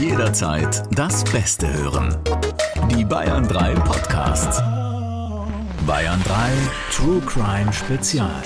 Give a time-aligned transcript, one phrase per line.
[0.00, 2.16] Jederzeit das Beste hören.
[2.88, 4.58] Die Bayern 3 Podcasts.
[5.86, 6.52] Bayern 3
[6.92, 8.42] True Crime Spezial.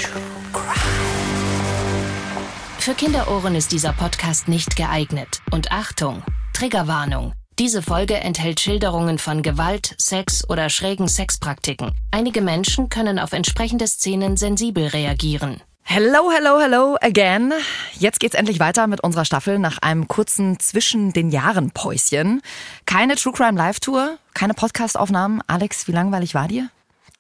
[2.79, 5.43] Für Kinderohren ist dieser Podcast nicht geeignet.
[5.51, 6.23] Und Achtung,
[6.55, 7.35] Triggerwarnung.
[7.59, 11.93] Diese Folge enthält Schilderungen von Gewalt, Sex oder schrägen Sexpraktiken.
[12.11, 15.61] Einige Menschen können auf entsprechende Szenen sensibel reagieren.
[15.85, 17.53] Hello, hello, hello again.
[17.99, 22.41] Jetzt geht's endlich weiter mit unserer Staffel nach einem kurzen Zwischen den Jahren Päuschen.
[22.87, 25.43] Keine True Crime Live Tour, keine Podcastaufnahmen.
[25.47, 26.71] Alex, wie langweilig war dir?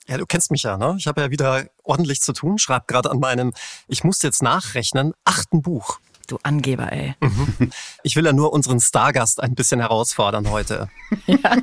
[0.06, 0.94] Ja, du kennst mich ja, ne?
[0.96, 3.52] Ich habe ja wieder ordentlich zu tun, schreib gerade an meinem,
[3.88, 5.98] ich muss jetzt nachrechnen, achten Buch.
[6.32, 7.14] Du Angeber, ey.
[8.04, 10.88] Ich will ja nur unseren Stargast ein bisschen herausfordern heute.
[11.26, 11.56] Ja,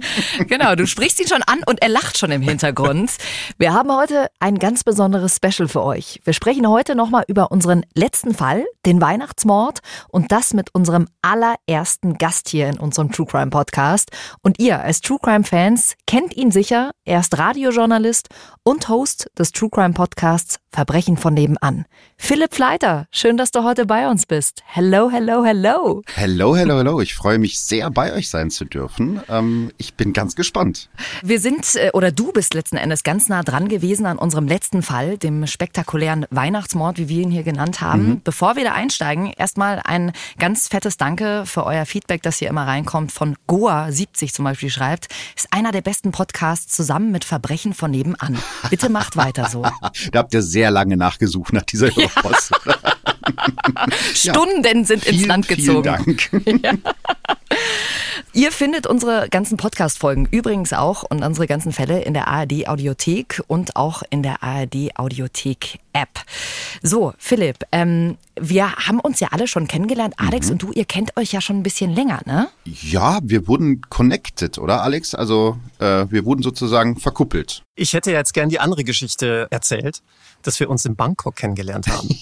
[0.46, 3.12] genau, du sprichst ihn schon an und er lacht schon im Hintergrund.
[3.58, 6.22] Wir haben heute ein ganz besonderes Special für euch.
[6.24, 9.80] Wir sprechen heute nochmal über unseren letzten Fall, den Weihnachtsmord
[10.10, 14.12] und das mit unserem allerersten Gast hier in unserem True Crime Podcast.
[14.44, 16.92] Und ihr als True Crime Fans kennt ihn sicher.
[17.04, 18.30] Er ist Radiojournalist
[18.62, 21.86] und Host des True Crime Podcasts Verbrechen von nebenan.
[22.18, 24.62] Philipp Fleiter, schön, dass du heute bei uns bist.
[24.66, 26.04] Hello, hello, hello.
[26.14, 27.02] Hello, hello, hello.
[27.02, 29.20] Ich freue mich sehr, bei euch sein zu dürfen.
[29.30, 30.90] Ähm, ich bin ganz gespannt.
[31.24, 34.84] Wir sind, äh, oder du bist letzten Endes ganz nah dran gewesen an unserem letzten
[34.84, 38.08] Fall, dem spektakulären Weihnachtsmord, wie wir ihn hier genannt haben.
[38.08, 38.22] Mhm.
[38.24, 42.68] Bevor wir da einsteigen, erstmal ein ganz fettes Danke für euer Feedback, das hier immer
[42.68, 43.12] reinkommt.
[43.12, 48.38] Von Goa70 zum Beispiel schreibt, ist einer der besten Podcasts zusammen mit Verbrechen von nebenan.
[48.70, 49.64] Bitte macht weiter so.
[50.12, 51.90] Da habt ihr sehr lange nachgesucht nach dieser
[52.22, 52.52] Post.
[54.14, 55.84] Stunden sind ins Vielen, Land vielen gezogen.
[55.84, 56.30] Dank.
[58.34, 63.42] Ihr findet unsere ganzen Podcast-Folgen übrigens auch und unsere ganzen Fälle in der ARD Audiothek
[63.48, 66.10] und auch in der ARD Audiothek App.
[66.84, 70.14] So, Philipp, ähm, wir haben uns ja alle schon kennengelernt.
[70.18, 72.50] Alex und du, ihr kennt euch ja schon ein bisschen länger, ne?
[72.66, 75.16] Ja, wir wurden connected, oder Alex?
[75.16, 77.64] Also äh, wir wurden sozusagen verkuppelt.
[77.76, 80.04] Ich hätte jetzt gern die andere Geschichte erzählt,
[80.44, 82.10] dass wir uns in Bangkok kennengelernt haben.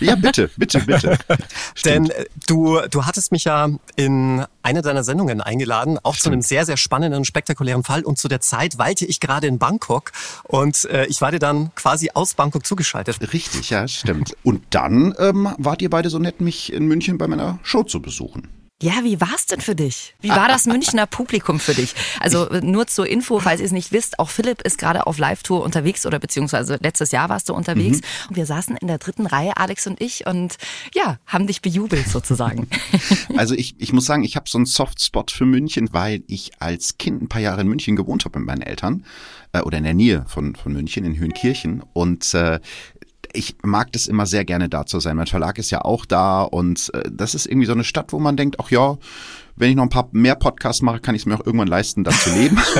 [0.00, 1.18] Ja, bitte, bitte, bitte.
[1.84, 2.10] Denn Stimmt.
[2.10, 6.66] äh, du, du hattest mich ja in eine deiner Sendungen eingeladen, auch zu einem sehr,
[6.66, 8.02] sehr spannenden, spektakulären Fall.
[8.02, 10.12] Und zu der Zeit weilte ich gerade in Bangkok
[10.44, 13.32] und äh, ich war dir dann quasi aus Bangkok zugeschaltet.
[13.32, 14.36] Richtig, ja, stimmt.
[14.42, 18.00] Und dann ähm, wart ihr beide so nett, mich in München bei meiner Show zu
[18.00, 18.48] besuchen.
[18.82, 20.14] Ja, wie war's denn für dich?
[20.20, 21.94] Wie war das Münchner Publikum für dich?
[22.18, 25.62] Also nur zur Info, falls ihr es nicht wisst, auch Philipp ist gerade auf Live-Tour
[25.62, 29.56] unterwegs oder beziehungsweise letztes Jahr warst du unterwegs und wir saßen in der dritten Reihe,
[29.56, 30.56] Alex und ich, und
[30.94, 32.68] ja, haben dich bejubelt sozusagen.
[33.36, 36.98] Also ich, ich muss sagen, ich habe so einen Softspot für München, weil ich als
[36.98, 39.04] Kind ein paar Jahre in München gewohnt habe mit meinen Eltern
[39.52, 41.82] äh, oder in der Nähe von, von München, in Höhenkirchen.
[41.92, 42.60] Und äh,
[43.32, 45.16] ich mag das immer sehr gerne da zu sein.
[45.16, 48.18] Mein Verlag ist ja auch da und äh, das ist irgendwie so eine Stadt, wo
[48.18, 48.98] man denkt, ach ja,
[49.56, 52.04] wenn ich noch ein paar mehr Podcasts mache, kann ich es mir auch irgendwann leisten,
[52.04, 52.58] da zu leben.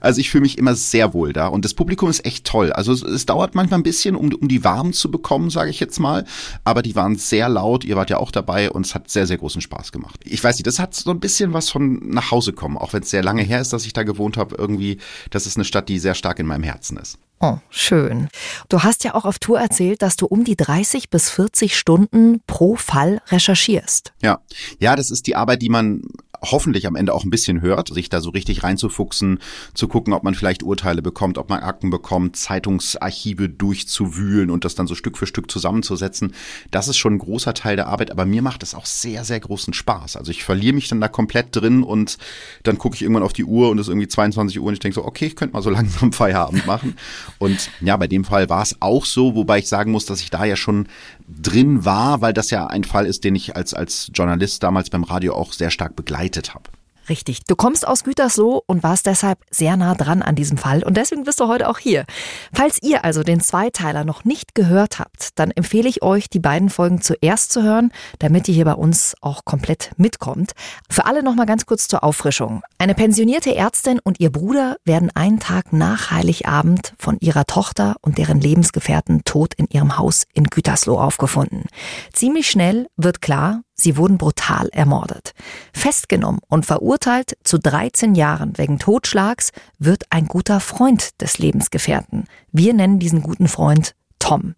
[0.00, 2.72] Also ich fühle mich immer sehr wohl da und das Publikum ist echt toll.
[2.72, 5.80] Also es, es dauert manchmal ein bisschen, um, um die warm zu bekommen, sage ich
[5.80, 6.24] jetzt mal.
[6.64, 9.38] Aber die waren sehr laut, ihr wart ja auch dabei und es hat sehr, sehr
[9.38, 10.20] großen Spaß gemacht.
[10.24, 13.02] Ich weiß nicht, das hat so ein bisschen was von nach Hause kommen, auch wenn
[13.02, 14.54] es sehr lange her ist, dass ich da gewohnt habe.
[14.56, 14.98] Irgendwie,
[15.30, 17.18] das ist eine Stadt, die sehr stark in meinem Herzen ist.
[17.38, 18.28] Oh, schön.
[18.70, 22.40] Du hast ja auch auf Tour erzählt, dass du um die 30 bis 40 Stunden
[22.46, 24.14] pro Fall recherchierst.
[24.22, 24.40] Ja,
[24.78, 26.02] ja, das ist die Arbeit, die man
[26.42, 29.40] hoffentlich am Ende auch ein bisschen hört, sich da so richtig reinzufuchsen,
[29.74, 34.74] zu gucken, ob man vielleicht Urteile bekommt, ob man Akten bekommt, Zeitungsarchive durchzuwühlen und das
[34.74, 36.34] dann so Stück für Stück zusammenzusetzen.
[36.70, 39.40] Das ist schon ein großer Teil der Arbeit, aber mir macht es auch sehr, sehr
[39.40, 40.16] großen Spaß.
[40.16, 42.18] Also ich verliere mich dann da komplett drin und
[42.62, 44.80] dann gucke ich irgendwann auf die Uhr und es ist irgendwie 22 Uhr und ich
[44.80, 46.96] denke so, okay, ich könnte mal so langsam Feierabend machen.
[47.38, 50.30] Und ja, bei dem Fall war es auch so, wobei ich sagen muss, dass ich
[50.30, 50.88] da ja schon
[51.28, 55.04] drin war, weil das ja ein Fall ist, den ich als, als Journalist damals beim
[55.04, 56.70] Radio auch sehr stark begleitet habe.
[57.08, 57.44] Richtig.
[57.46, 61.24] Du kommst aus Gütersloh und warst deshalb sehr nah dran an diesem Fall und deswegen
[61.24, 62.04] bist du heute auch hier.
[62.52, 66.68] Falls ihr also den Zweiteiler noch nicht gehört habt, dann empfehle ich euch, die beiden
[66.68, 70.52] Folgen zuerst zu hören, damit ihr hier bei uns auch komplett mitkommt.
[70.90, 72.62] Für alle nochmal ganz kurz zur Auffrischung.
[72.78, 78.18] Eine pensionierte Ärztin und ihr Bruder werden einen Tag nach Heiligabend von ihrer Tochter und
[78.18, 81.64] deren Lebensgefährten tot in ihrem Haus in Gütersloh aufgefunden.
[82.12, 85.30] Ziemlich schnell wird klar, Sie wurden brutal ermordet.
[85.72, 92.24] Festgenommen und verurteilt zu 13 Jahren wegen Totschlags wird ein guter Freund des Lebensgefährten.
[92.50, 94.56] Wir nennen diesen guten Freund Tom.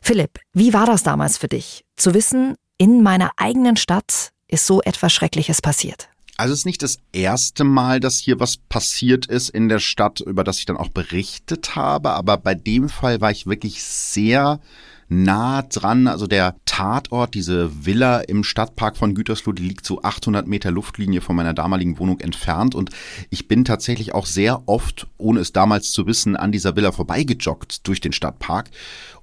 [0.00, 4.80] Philipp, wie war das damals für dich, zu wissen, in meiner eigenen Stadt ist so
[4.80, 6.08] etwas Schreckliches passiert?
[6.36, 10.20] Also es ist nicht das erste Mal, dass hier was passiert ist in der Stadt,
[10.20, 14.60] über das ich dann auch berichtet habe, aber bei dem Fall war ich wirklich sehr
[15.08, 16.06] nah dran.
[16.06, 21.20] Also der Tatort, diese Villa im Stadtpark von Gütersloh, die liegt so 800 Meter Luftlinie
[21.20, 22.74] von meiner damaligen Wohnung entfernt.
[22.74, 22.90] Und
[23.30, 27.86] ich bin tatsächlich auch sehr oft, ohne es damals zu wissen, an dieser Villa vorbeigejoggt
[27.86, 28.70] durch den Stadtpark.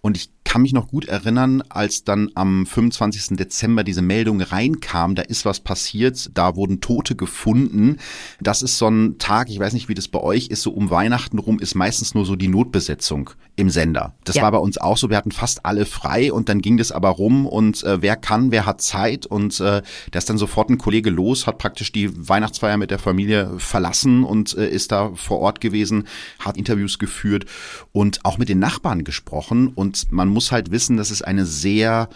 [0.02, 3.38] Und ich kann mich noch gut erinnern, als dann am 25.
[3.38, 7.98] Dezember diese Meldung reinkam, da ist was passiert, da wurden Tote gefunden.
[8.42, 10.90] Das ist so ein Tag, ich weiß nicht, wie das bei euch ist, so um
[10.90, 14.16] Weihnachten rum ist meistens nur so die Notbesetzung im Sender.
[14.24, 14.42] Das ja.
[14.42, 17.10] war bei uns auch so, wir hatten fast alle frei und dann ging das aber
[17.10, 20.80] rum und äh, wer kann, wer hat Zeit und äh, da ist dann sofort ein
[20.80, 25.40] Kollege los, hat praktisch die Weihnachtsfeier mit der Familie verlassen und äh, ist da vor
[25.42, 26.08] Ort gewesen,
[26.40, 27.46] hat Interviews geführt
[27.92, 32.10] und auch mit den Nachbarn gesprochen und man muss halt wissen, dass es eine sehr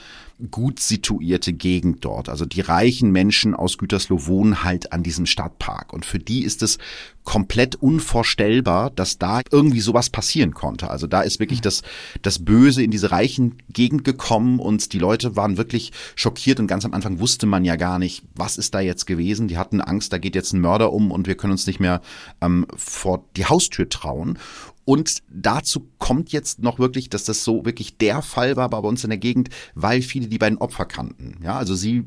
[0.52, 2.28] gut situierte Gegend dort.
[2.28, 5.94] Also die reichen Menschen aus Gütersloh wohnen halt an diesem Stadtpark.
[5.94, 6.80] Und für die ist es
[7.24, 10.90] komplett unvorstellbar, dass da irgendwie sowas passieren konnte.
[10.90, 11.84] Also da ist wirklich das,
[12.22, 16.84] das Böse in diese reichen Gegend gekommen und die Leute waren wirklich schockiert und ganz
[16.84, 19.48] am Anfang wusste man ja gar nicht, was ist da jetzt gewesen.
[19.48, 22.02] Die hatten Angst, da geht jetzt ein Mörder um und wir können uns nicht mehr
[22.42, 24.38] ähm, vor die Haustür trauen.
[24.86, 29.04] Und dazu kommt jetzt noch wirklich, dass das so wirklich der Fall war bei uns
[29.04, 31.40] in der Gegend, weil viele die beiden Opfer kannten.
[31.42, 32.06] Ja, also sie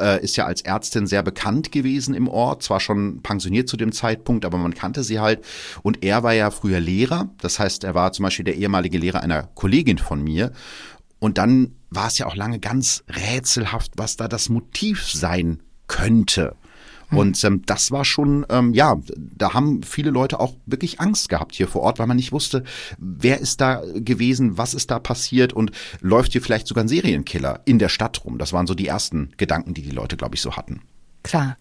[0.00, 3.92] äh, ist ja als Ärztin sehr bekannt gewesen im Ort, zwar schon pensioniert zu dem
[3.92, 5.44] Zeitpunkt, aber man kannte sie halt.
[5.82, 9.22] Und er war ja früher Lehrer, das heißt, er war zum Beispiel der ehemalige Lehrer
[9.22, 10.52] einer Kollegin von mir.
[11.18, 16.56] Und dann war es ja auch lange ganz rätselhaft, was da das Motiv sein könnte.
[17.08, 17.18] Hm.
[17.18, 21.54] Und ähm, das war schon, ähm, ja, da haben viele Leute auch wirklich Angst gehabt
[21.54, 22.64] hier vor Ort, weil man nicht wusste,
[22.98, 25.70] wer ist da gewesen, was ist da passiert und
[26.00, 28.38] läuft hier vielleicht sogar ein Serienkiller in der Stadt rum.
[28.38, 30.82] Das waren so die ersten Gedanken, die die Leute, glaube ich, so hatten.
[31.22, 31.56] Klar.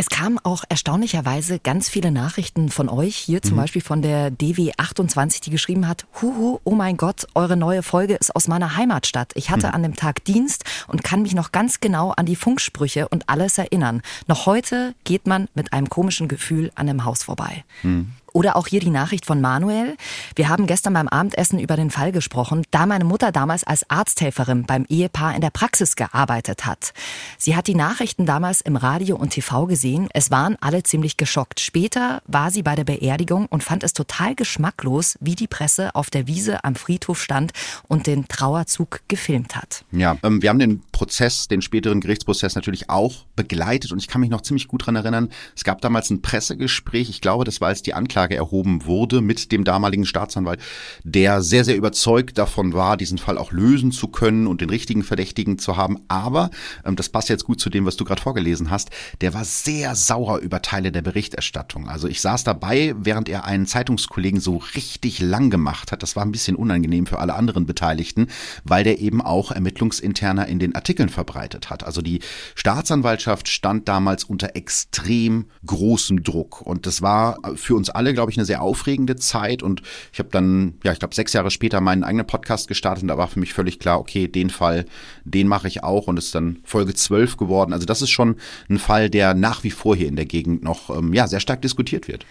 [0.00, 3.60] Es kamen auch erstaunlicherweise ganz viele Nachrichten von euch, hier zum mhm.
[3.60, 8.34] Beispiel von der DW28, die geschrieben hat, Huhu, oh mein Gott, eure neue Folge ist
[8.34, 9.32] aus meiner Heimatstadt.
[9.34, 9.74] Ich hatte mhm.
[9.74, 13.58] an dem Tag Dienst und kann mich noch ganz genau an die Funksprüche und alles
[13.58, 14.00] erinnern.
[14.26, 17.62] Noch heute geht man mit einem komischen Gefühl an dem Haus vorbei.
[17.82, 18.12] Mhm.
[18.32, 19.96] Oder auch hier die Nachricht von Manuel.
[20.36, 24.64] Wir haben gestern beim Abendessen über den Fall gesprochen, da meine Mutter damals als Arzthelferin
[24.64, 26.92] beim Ehepaar in der Praxis gearbeitet hat.
[27.38, 30.08] Sie hat die Nachrichten damals im Radio und TV gesehen.
[30.12, 31.60] Es waren alle ziemlich geschockt.
[31.60, 36.10] Später war sie bei der Beerdigung und fand es total geschmacklos, wie die Presse auf
[36.10, 37.52] der Wiese am Friedhof stand
[37.88, 39.84] und den Trauerzug gefilmt hat.
[39.92, 44.20] Ja, ähm, wir haben den Prozess, den späteren Gerichtsprozess natürlich auch begleitet und ich kann
[44.20, 45.30] mich noch ziemlich gut dran erinnern.
[45.56, 47.10] Es gab damals ein Pressegespräch.
[47.10, 50.60] Ich glaube, das war als die Anklage Anklage erhoben wurde mit dem damaligen Staatsanwalt,
[51.04, 55.02] der sehr, sehr überzeugt davon war, diesen Fall auch lösen zu können und den richtigen
[55.02, 56.00] Verdächtigen zu haben.
[56.08, 56.50] Aber,
[56.84, 58.90] ähm, das passt jetzt gut zu dem, was du gerade vorgelesen hast,
[59.22, 61.88] der war sehr sauer über Teile der Berichterstattung.
[61.88, 66.02] Also ich saß dabei, während er einen Zeitungskollegen so richtig lang gemacht hat.
[66.02, 68.26] Das war ein bisschen unangenehm für alle anderen Beteiligten,
[68.64, 71.84] weil der eben auch Ermittlungsinterner in den Artikeln verbreitet hat.
[71.84, 72.20] Also die
[72.54, 76.60] Staatsanwaltschaft stand damals unter extrem großem Druck.
[76.60, 80.18] Und das war für uns alle alle, glaube ich, eine sehr aufregende Zeit und ich
[80.18, 83.28] habe dann, ja, ich glaube, sechs Jahre später meinen eigenen Podcast gestartet und da war
[83.28, 84.84] für mich völlig klar, okay, den Fall,
[85.24, 87.72] den mache ich auch und ist dann Folge 12 geworden.
[87.72, 88.36] Also das ist schon
[88.68, 91.62] ein Fall, der nach wie vor hier in der Gegend noch, ähm, ja, sehr stark
[91.62, 92.26] diskutiert wird.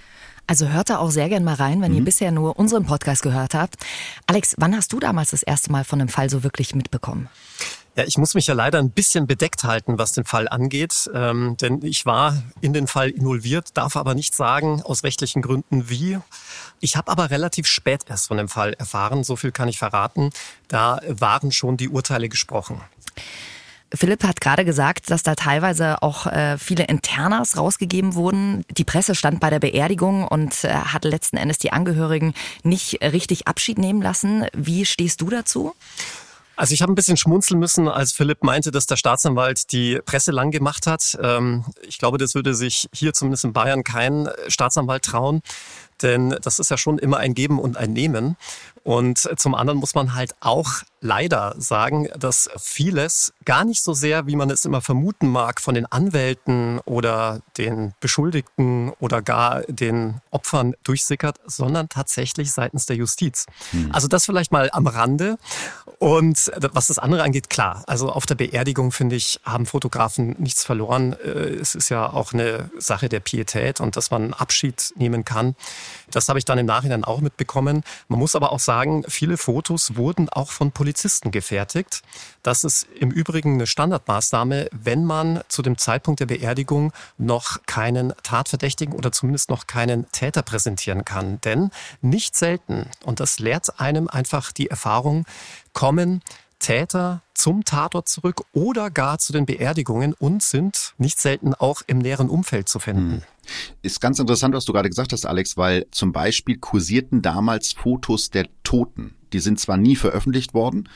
[0.48, 2.00] Also hört da auch sehr gern mal rein, wenn mhm.
[2.00, 3.76] ihr bisher nur unseren Podcast gehört habt.
[4.26, 7.30] Alex, wann hast du damals das erste Mal von dem Fall so wirklich mitbekommen?
[8.00, 11.58] Ja, ich muss mich ja leider ein bisschen bedeckt halten, was den Fall angeht, ähm,
[11.60, 16.18] denn ich war in den Fall involviert, darf aber nicht sagen, aus rechtlichen Gründen wie.
[16.80, 20.30] Ich habe aber relativ spät erst von dem Fall erfahren, so viel kann ich verraten.
[20.70, 22.80] Da waren schon die Urteile gesprochen.
[23.94, 28.64] Philipp hat gerade gesagt, dass da teilweise auch äh, viele Internas rausgegeben wurden.
[28.78, 32.34] Die Presse stand bei der Beerdigung und äh, hat letzten Endes die Angehörigen
[32.64, 34.46] nicht richtig Abschied nehmen lassen.
[34.54, 35.76] Wie stehst du dazu?
[36.60, 40.34] Also ich habe ein bisschen schmunzeln müssen, als Philipp meinte, dass der Staatsanwalt die Presse
[40.34, 41.18] lang gemacht hat.
[41.24, 45.42] Ähm, ich glaube, das würde sich hier zumindest in Bayern kein Staatsanwalt trauen.
[46.02, 48.36] Denn das ist ja schon immer ein Geben und ein Nehmen.
[48.90, 54.26] Und zum anderen muss man halt auch leider sagen, dass vieles gar nicht so sehr,
[54.26, 60.22] wie man es immer vermuten mag, von den Anwälten oder den Beschuldigten oder gar den
[60.32, 63.46] Opfern durchsickert, sondern tatsächlich seitens der Justiz.
[63.70, 63.92] Hm.
[63.92, 65.38] Also das vielleicht mal am Rande.
[66.00, 70.64] Und was das andere angeht, klar, also auf der Beerdigung, finde ich, haben Fotografen nichts
[70.64, 71.14] verloren.
[71.14, 75.56] Äh, es ist ja auch eine Sache der Pietät und dass man Abschied nehmen kann.
[76.10, 77.84] Das habe ich dann im Nachhinein auch mitbekommen.
[78.08, 82.02] Man muss aber auch sagen, viele Fotos wurden auch von Polizisten gefertigt.
[82.44, 88.14] Das ist im Übrigen eine Standardmaßnahme, wenn man zu dem Zeitpunkt der Beerdigung noch keinen
[88.24, 91.42] Tatverdächtigen oder zumindest noch keinen Täter präsentieren kann.
[91.42, 91.72] Denn
[92.02, 95.26] nicht selten, und das lehrt einem einfach die Erfahrung,
[95.74, 96.22] kommen
[96.60, 102.00] Täter zum Tatort zurück oder gar zu den Beerdigungen und sind nicht selten auch im
[102.00, 103.12] näheren Umfeld zu finden.
[103.12, 103.22] Hm.
[103.82, 108.30] Ist ganz interessant, was du gerade gesagt hast, Alex, weil zum Beispiel kursierten damals Fotos
[108.30, 109.16] der Toten.
[109.34, 110.90] Die sind zwar nie veröffentlicht worden,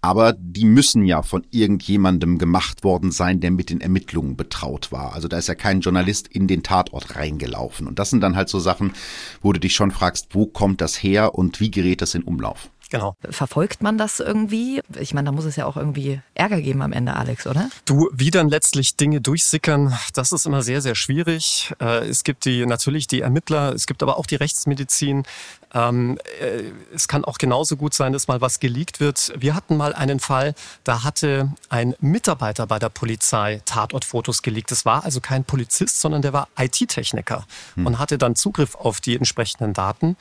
[0.00, 5.12] aber die müssen ja von irgendjemandem gemacht worden sein, der mit den Ermittlungen betraut war.
[5.12, 7.86] Also da ist ja kein Journalist in den Tatort reingelaufen.
[7.86, 8.94] Und das sind dann halt so Sachen,
[9.42, 12.68] wo du dich schon fragst, wo kommt das her und wie gerät das in Umlauf?
[12.90, 13.14] Genau.
[13.30, 14.80] Verfolgt man das irgendwie?
[14.98, 17.70] Ich meine, da muss es ja auch irgendwie Ärger geben am Ende, Alex, oder?
[17.84, 21.72] Du, wie dann letztlich Dinge durchsickern, das ist immer sehr, sehr schwierig.
[21.80, 25.22] Äh, es gibt die natürlich die Ermittler, es gibt aber auch die Rechtsmedizin.
[25.72, 26.62] Ähm, äh,
[26.94, 29.32] es kann auch genauso gut sein, dass mal was geleakt wird.
[29.36, 34.70] Wir hatten mal einen Fall, da hatte ein Mitarbeiter bei der Polizei Tatortfotos geleakt.
[34.70, 37.86] Das war also kein Polizist, sondern der war IT-Techniker hm.
[37.86, 40.16] und hatte dann Zugriff auf die entsprechenden Daten.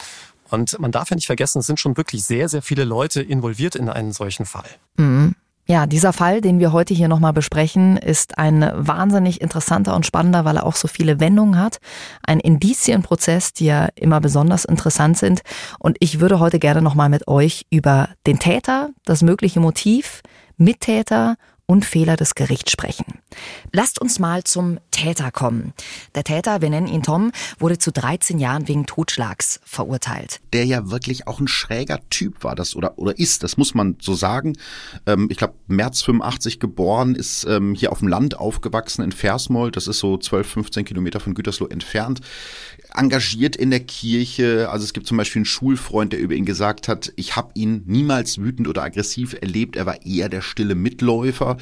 [0.49, 3.75] Und man darf ja nicht vergessen, es sind schon wirklich sehr, sehr viele Leute involviert
[3.75, 4.69] in einen solchen Fall.
[4.97, 5.35] Mhm.
[5.71, 10.43] Ja, dieser Fall, den wir heute hier nochmal besprechen, ist ein wahnsinnig interessanter und spannender,
[10.43, 11.77] weil er auch so viele Wendungen hat.
[12.25, 15.41] Ein Indizienprozess, die ja immer besonders interessant sind.
[15.77, 20.23] Und ich würde heute gerne nochmal mit euch über den Täter, das mögliche Motiv,
[20.57, 21.35] Mittäter
[21.69, 23.19] und Fehler des Gerichts sprechen.
[23.71, 25.73] Lasst uns mal zum Täter kommen.
[26.15, 30.41] Der Täter, wir nennen ihn Tom, wurde zu 13 Jahren wegen Totschlags verurteilt.
[30.51, 33.97] Der ja wirklich auch ein schräger Typ war, das oder oder ist, das muss man
[34.01, 34.57] so sagen.
[35.05, 39.75] Ähm, ich glaube, März 85 geboren, ist ähm, hier auf dem Land aufgewachsen in Versmold.
[39.75, 42.21] Das ist so 12, 15 Kilometer von Gütersloh entfernt
[42.95, 44.69] engagiert in der Kirche.
[44.69, 47.83] Also es gibt zum Beispiel einen Schulfreund, der über ihn gesagt hat, ich habe ihn
[47.85, 49.75] niemals wütend oder aggressiv erlebt.
[49.75, 51.57] Er war eher der stille Mitläufer,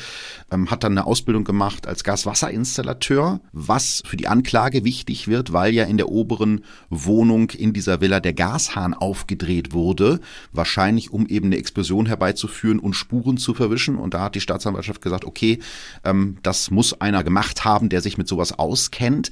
[0.52, 5.74] ähm, hat dann eine Ausbildung gemacht als Gaswasserinstallateur, was für die Anklage wichtig wird, weil
[5.74, 10.20] ja in der oberen Wohnung in dieser Villa der Gashahn aufgedreht wurde,
[10.52, 13.98] wahrscheinlich um eben eine Explosion herbeizuführen und Spuren zu verwischen.
[13.98, 15.60] Und da hat die Staatsanwaltschaft gesagt, okay,
[16.04, 19.32] ähm, das muss einer gemacht haben, der sich mit sowas auskennt.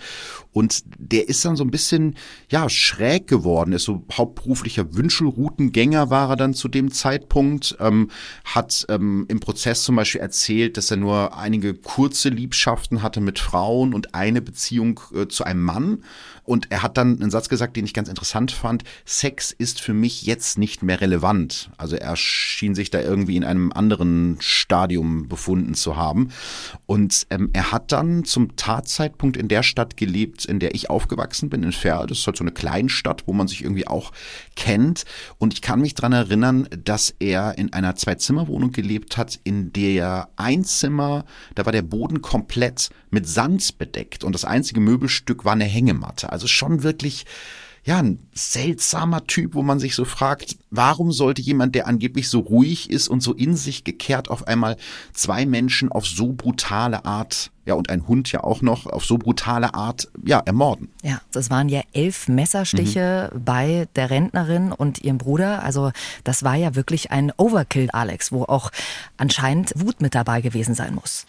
[0.55, 2.15] Und der ist dann so ein bisschen
[2.49, 3.83] ja, schräg geworden ist.
[3.83, 8.09] So hauptberuflicher Wünschelroutengänger war er dann zu dem Zeitpunkt, ähm,
[8.45, 13.37] hat ähm, im Prozess zum Beispiel erzählt, dass er nur einige kurze Liebschaften hatte mit
[13.37, 16.05] Frauen und eine Beziehung äh, zu einem Mann.
[16.45, 18.83] Und er hat dann einen Satz gesagt, den ich ganz interessant fand.
[19.03, 21.71] Sex ist für mich jetzt nicht mehr relevant.
[21.77, 26.29] Also er schien sich da irgendwie in einem anderen Stadium befunden zu haben.
[26.85, 31.49] Und ähm, er hat dann zum Tatzeitpunkt in der Stadt gelebt, in der ich aufgewachsen
[31.49, 32.07] bin, in Ferl.
[32.07, 34.11] Das ist halt so eine Kleinstadt, wo man sich irgendwie auch
[34.55, 35.05] kennt.
[35.39, 40.29] Und ich kann mich dran erinnern, dass er in einer Zwei-Zimmer-Wohnung gelebt hat, in der
[40.35, 41.25] ein Zimmer,
[41.55, 46.31] da war der Boden komplett mit Sand bedeckt und das einzige Möbelstück war eine Hängematte.
[46.31, 47.25] Also schon wirklich
[47.85, 52.39] ja, ein seltsamer Typ, wo man sich so fragt, warum sollte jemand, der angeblich so
[52.39, 54.75] ruhig ist und so in sich gekehrt, auf einmal
[55.13, 59.17] zwei Menschen auf so brutale Art ja, und ein Hund ja auch noch auf so
[59.17, 60.91] brutale Art, ja, ermorden.
[61.03, 63.43] Ja, das waren ja elf Messerstiche mhm.
[63.43, 65.63] bei der Rentnerin und ihrem Bruder.
[65.63, 65.91] Also
[66.23, 68.71] das war ja wirklich ein Overkill, Alex, wo auch
[69.17, 71.25] anscheinend Wut mit dabei gewesen sein muss.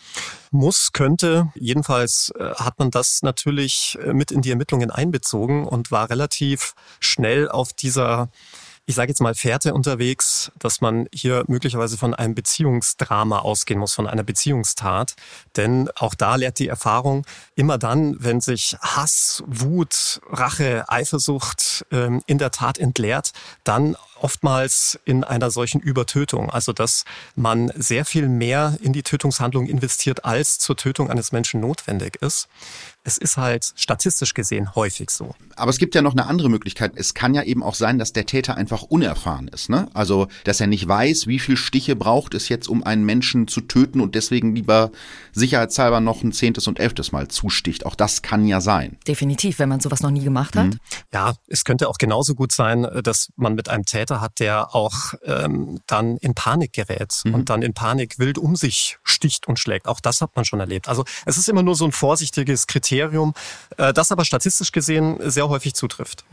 [0.50, 1.48] Muss, könnte.
[1.54, 6.74] Jedenfalls äh, hat man das natürlich äh, mit in die Ermittlungen einbezogen und war relativ
[7.00, 8.28] schnell auf dieser
[8.86, 13.94] ich sage jetzt mal, Fährte unterwegs, dass man hier möglicherweise von einem Beziehungsdrama ausgehen muss,
[13.94, 15.16] von einer Beziehungstat.
[15.56, 17.26] Denn auch da lehrt die Erfahrung,
[17.56, 23.32] immer dann, wenn sich Hass, Wut, Rache, Eifersucht ähm, in der Tat entleert,
[23.64, 26.50] dann oftmals in einer solchen Übertötung.
[26.50, 27.04] Also dass
[27.34, 32.48] man sehr viel mehr in die Tötungshandlung investiert, als zur Tötung eines Menschen notwendig ist.
[33.04, 35.36] Es ist halt statistisch gesehen häufig so.
[35.54, 36.92] Aber es gibt ja noch eine andere Möglichkeit.
[36.96, 39.70] Es kann ja eben auch sein, dass der Täter einfach unerfahren ist.
[39.70, 39.88] Ne?
[39.94, 43.60] Also, dass er nicht weiß, wie viel Stiche braucht es jetzt, um einen Menschen zu
[43.60, 44.90] töten und deswegen lieber
[45.32, 47.86] sicherheitshalber noch ein zehntes und elftes Mal zusticht.
[47.86, 48.96] Auch das kann ja sein.
[49.06, 50.66] Definitiv, wenn man sowas noch nie gemacht hat.
[50.66, 50.80] Mhm.
[51.12, 55.14] Ja, es könnte auch genauso gut sein, dass man mit einem Täter hat, der auch
[55.24, 57.34] ähm, dann in Panik gerät mhm.
[57.34, 59.88] und dann in Panik wild um sich sticht und schlägt.
[59.88, 60.88] Auch das hat man schon erlebt.
[60.88, 63.34] Also es ist immer nur so ein vorsichtiges Kriterium
[63.76, 66.24] äh, das aber statistisch gesehen sehr häufig zutrifft.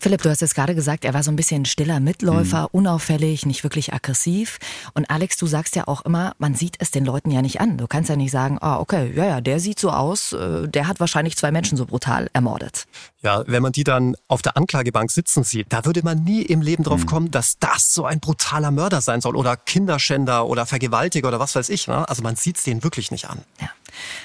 [0.00, 2.68] Philipp, du hast jetzt gerade gesagt, er war so ein bisschen stiller Mitläufer, mhm.
[2.72, 4.58] unauffällig, nicht wirklich aggressiv.
[4.94, 7.76] Und Alex, du sagst ja auch immer, man sieht es den Leuten ja nicht an.
[7.76, 10.88] Du kannst ja nicht sagen, ah, okay, ja, ja, der sieht so aus, äh, der
[10.88, 12.86] hat wahrscheinlich zwei Menschen so brutal ermordet.
[13.22, 16.62] Ja, wenn man die dann auf der Anklagebank sitzen sieht, da würde man nie im
[16.62, 17.06] Leben drauf mhm.
[17.06, 21.54] kommen, dass das so ein brutaler Mörder sein soll oder Kinderschänder oder Vergewaltiger oder was
[21.54, 21.88] weiß ich.
[21.88, 22.08] Ne?
[22.08, 23.40] Also man sieht es denen wirklich nicht an.
[23.60, 23.68] Ja.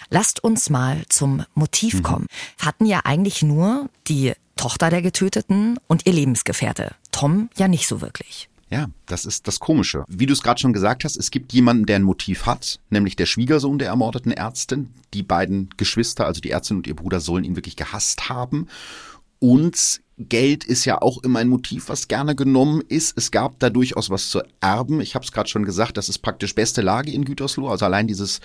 [0.09, 2.03] Lasst uns mal zum Motiv mhm.
[2.03, 2.27] kommen.
[2.61, 6.95] Hatten ja eigentlich nur die Tochter der Getöteten und ihr Lebensgefährte.
[7.11, 8.49] Tom ja nicht so wirklich.
[8.69, 10.03] Ja, das ist das Komische.
[10.07, 13.15] Wie du es gerade schon gesagt hast, es gibt jemanden, der ein Motiv hat, nämlich
[13.15, 14.89] der Schwiegersohn der ermordeten Ärztin.
[15.13, 18.67] Die beiden Geschwister, also die Ärztin und ihr Bruder, sollen ihn wirklich gehasst haben.
[19.39, 23.17] Und Geld ist ja auch immer ein Motiv, was gerne genommen ist.
[23.17, 25.01] Es gab da durchaus was zu erben.
[25.01, 27.67] Ich habe es gerade schon gesagt, das ist praktisch beste Lage in Gütersloh.
[27.67, 28.39] Also allein dieses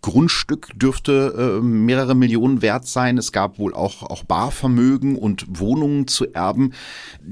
[0.00, 3.18] Grundstück dürfte äh, mehrere Millionen wert sein.
[3.18, 6.72] Es gab wohl auch, auch Barvermögen und Wohnungen zu erben.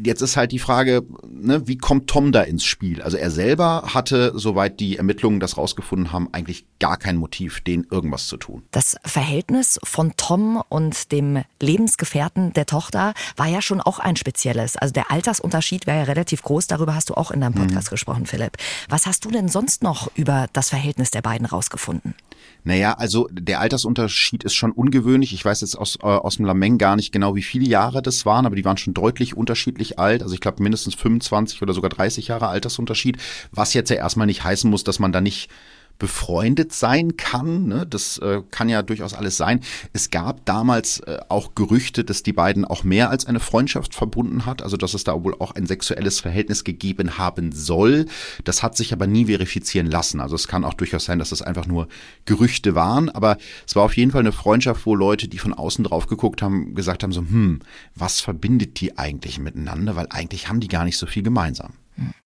[0.04, 3.02] Jetzt ist halt die Frage, ne, wie kommt Tom da ins Spiel?
[3.02, 7.88] Also er selber hatte, soweit die Ermittlungen das rausgefunden haben, eigentlich gar kein Motiv, den
[7.90, 8.62] irgendwas zu tun.
[8.70, 14.76] Das Verhältnis von Tom und dem Lebensgefährten der Tochter war ja schon auch ein spezielles.
[14.76, 16.66] Also der Altersunterschied wäre ja relativ groß.
[16.66, 17.66] Darüber hast du auch in deinem mhm.
[17.66, 17.90] Podcast mhm.
[17.90, 18.56] gesprochen, Philipp.
[18.88, 22.14] Was hast du denn sonst noch über das Verhältnis der beiden rausgefunden?
[22.62, 25.32] Naja, also der Altersunterschied ist schon ungewöhnlich.
[25.32, 28.26] Ich weiß jetzt aus, äh, aus dem Lameng gar nicht genau, wie viele Jahre das
[28.26, 30.22] waren, aber die waren schon deutlich unterschiedlich alt.
[30.22, 33.16] Also ich glaube mindestens 25 oder sogar 30 Jahre Altersunterschied,
[33.50, 35.50] was jetzt ja erstmal nicht heißen muss, dass man da nicht
[36.00, 37.68] befreundet sein kann.
[37.68, 37.86] Ne?
[37.86, 39.60] Das äh, kann ja durchaus alles sein.
[39.92, 44.46] Es gab damals äh, auch Gerüchte, dass die beiden auch mehr als eine Freundschaft verbunden
[44.46, 48.06] hat, also dass es da wohl auch ein sexuelles Verhältnis gegeben haben soll.
[48.42, 50.20] Das hat sich aber nie verifizieren lassen.
[50.20, 51.86] Also es kann auch durchaus sein, dass es einfach nur
[52.24, 55.84] Gerüchte waren, aber es war auf jeden Fall eine Freundschaft, wo Leute, die von außen
[55.84, 57.60] drauf geguckt haben, gesagt haben so, hm,
[57.94, 59.94] was verbindet die eigentlich miteinander?
[59.94, 61.74] Weil eigentlich haben die gar nicht so viel gemeinsam.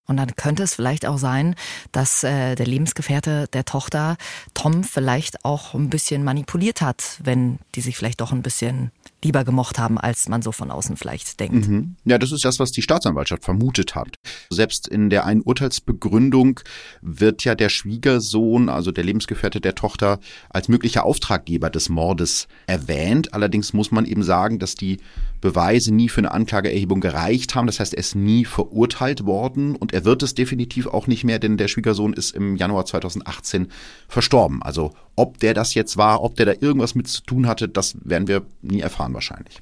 [0.06, 1.54] Und dann könnte es vielleicht auch sein,
[1.92, 4.16] dass äh, der Lebensgefährte der Tochter
[4.52, 8.90] Tom vielleicht auch ein bisschen manipuliert hat, wenn die sich vielleicht doch ein bisschen
[9.24, 11.68] lieber gemocht haben, als man so von außen vielleicht denkt.
[11.68, 11.96] Mhm.
[12.04, 14.18] Ja, das ist das, was die Staatsanwaltschaft vermutet hat.
[14.50, 16.60] Selbst in der einen Urteilsbegründung
[17.00, 23.34] wird ja der Schwiegersohn, also der Lebensgefährte der Tochter, als möglicher Auftraggeber des Mordes erwähnt.
[23.34, 24.98] Allerdings muss man eben sagen, dass die
[25.40, 27.66] Beweise nie für eine Anklageerhebung gereicht haben.
[27.66, 31.38] Das heißt, er ist nie verurteilt worden und er wird es definitiv auch nicht mehr,
[31.38, 33.68] denn der Schwiegersohn ist im Januar 2018
[34.08, 34.62] verstorben.
[34.62, 37.96] Also ob der das jetzt war, ob der da irgendwas mit zu tun hatte, das
[38.02, 39.60] werden wir nie erfahren wahrscheinlich.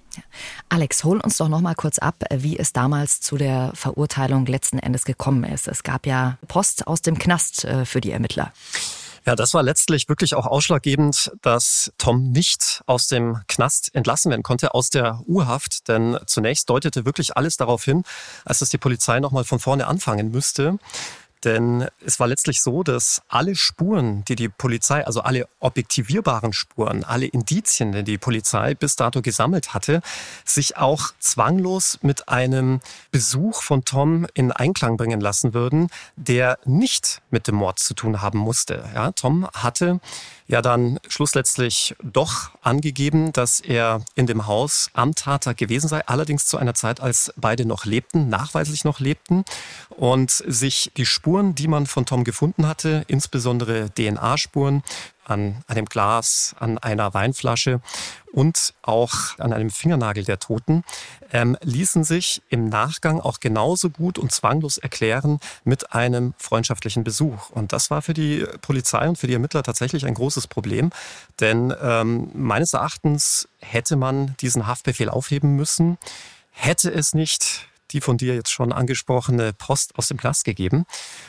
[0.68, 4.78] Alex, hol uns doch noch mal kurz ab, wie es damals zu der Verurteilung letzten
[4.78, 5.68] Endes gekommen ist.
[5.68, 8.52] Es gab ja Post aus dem Knast äh, für die Ermittler.
[9.24, 14.42] Ja, das war letztlich wirklich auch ausschlaggebend, dass Tom nicht aus dem Knast entlassen werden
[14.42, 15.86] konnte, aus der U-Haft.
[15.86, 18.02] Denn zunächst deutete wirklich alles darauf hin,
[18.44, 20.78] als dass die Polizei nochmal von vorne anfangen müsste.
[21.44, 27.04] Denn es war letztlich so, dass alle Spuren, die die Polizei, also alle objektivierbaren Spuren,
[27.04, 30.02] alle Indizien, die die Polizei bis dato gesammelt hatte,
[30.44, 37.22] sich auch zwanglos mit einem Besuch von Tom in Einklang bringen lassen würden, der nicht
[37.30, 38.84] mit dem Mord zu tun haben musste.
[38.94, 40.00] Ja, Tom hatte
[40.46, 46.46] ja dann schlussletztlich doch angegeben, dass er in dem Haus am Tatag gewesen sei, allerdings
[46.46, 49.44] zu einer Zeit, als beide noch lebten, nachweislich noch lebten
[49.90, 54.82] und sich die Spuren, die man von Tom gefunden hatte, insbesondere DNA-Spuren,
[55.24, 57.80] an einem Glas, an einer Weinflasche
[58.32, 60.84] und auch an einem Fingernagel der Toten,
[61.32, 67.50] ähm, ließen sich im Nachgang auch genauso gut und zwanglos erklären mit einem freundschaftlichen Besuch.
[67.50, 70.90] Und das war für die Polizei und für die Ermittler tatsächlich ein großes Problem,
[71.40, 75.98] denn ähm, meines Erachtens hätte man diesen Haftbefehl aufheben müssen,
[76.50, 80.84] hätte es nicht die von dir jetzt schon angesprochene Post aus dem Knast gegeben.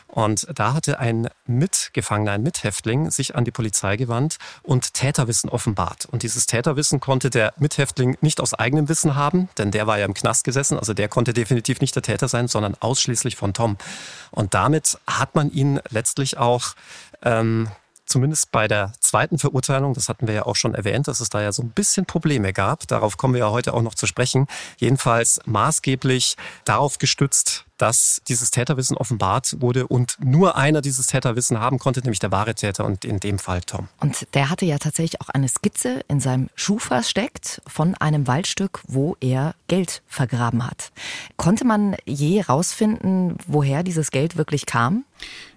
[0.08, 6.06] Und da hatte ein Mitgefangener, ein Mithäftling sich an die Polizei gewandt und Täterwissen offenbart.
[6.06, 10.06] Und dieses Täterwissen konnte der Mithäftling nicht aus eigenem Wissen haben, denn der war ja
[10.06, 13.78] im Knast gesessen, also der konnte definitiv nicht der Täter sein, sondern ausschließlich von Tom.
[14.32, 16.76] Und damit hat man ihn letztlich auch
[17.23, 17.69] ähm,
[18.13, 21.41] zumindest bei der zweiten Verurteilung, das hatten wir ja auch schon erwähnt, dass es da
[21.41, 22.88] ja so ein bisschen Probleme gab.
[22.88, 24.45] Darauf kommen wir ja heute auch noch zu sprechen.
[24.78, 31.80] Jedenfalls maßgeblich darauf gestützt, dass dieses Täterwissen offenbart wurde und nur einer dieses Täterwissen haben
[31.80, 33.88] konnte, nämlich der wahre Täter und in dem Fall Tom.
[33.99, 38.84] Und der hatte ja tatsächlich auch eine Skizze in seinem Schuh versteckt von einem Waldstück,
[38.88, 40.91] wo er Geld vergraben hat.
[41.36, 45.04] Konnte man je rausfinden, woher dieses Geld wirklich kam?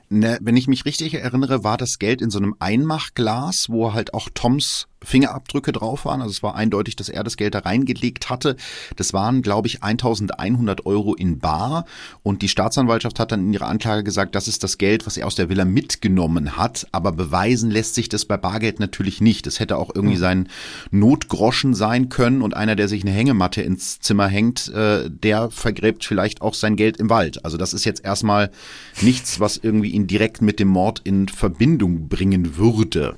[0.09, 4.15] Ne, wenn ich mich richtig erinnere, war das Geld in so einem Einmachglas, wo halt
[4.15, 6.21] auch Toms Fingerabdrücke drauf waren.
[6.21, 8.57] Also es war eindeutig, dass er das Geld da reingelegt hatte.
[8.97, 11.85] Das waren, glaube ich, 1100 Euro in Bar.
[12.23, 15.27] Und die Staatsanwaltschaft hat dann in ihrer Anklage gesagt, das ist das Geld, was er
[15.27, 16.87] aus der Villa mitgenommen hat.
[16.93, 19.47] Aber beweisen lässt sich das bei Bargeld natürlich nicht.
[19.47, 20.21] Es hätte auch irgendwie hm.
[20.21, 20.49] sein
[20.91, 22.43] Notgroschen sein können.
[22.43, 26.75] Und einer, der sich eine Hängematte ins Zimmer hängt, äh, der vergräbt vielleicht auch sein
[26.75, 27.45] Geld im Wald.
[27.45, 28.51] Also das ist jetzt erstmal
[29.03, 33.17] nichts, was irgendwie ihn direkt mit dem Mord in Verbindung bringen würde.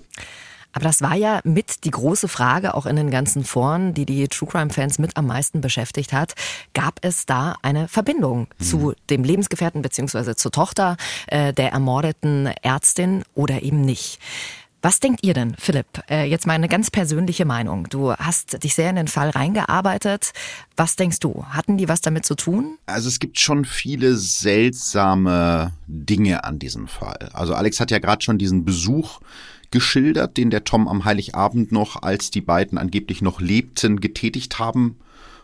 [0.72, 4.28] Aber das war ja mit die große Frage auch in den ganzen Foren, die die
[4.28, 6.34] True Crime Fans mit am meisten beschäftigt hat.
[6.74, 8.64] Gab es da eine Verbindung mhm.
[8.64, 14.20] zu dem Lebensgefährten beziehungsweise zur Tochter äh, der ermordeten Ärztin oder eben nicht?
[14.80, 15.86] Was denkt ihr denn, Philipp?
[16.08, 17.88] Äh, jetzt mal eine ganz persönliche Meinung.
[17.88, 20.32] Du hast dich sehr in den Fall reingearbeitet.
[20.76, 21.44] Was denkst du?
[21.48, 22.78] Hatten die was damit zu tun?
[22.86, 27.30] Also es gibt schon viele seltsame Dinge an diesem Fall.
[27.32, 29.20] Also Alex hat ja gerade schon diesen Besuch
[29.72, 34.96] geschildert, den der Tom am Heiligabend noch, als die beiden angeblich noch lebten, getätigt haben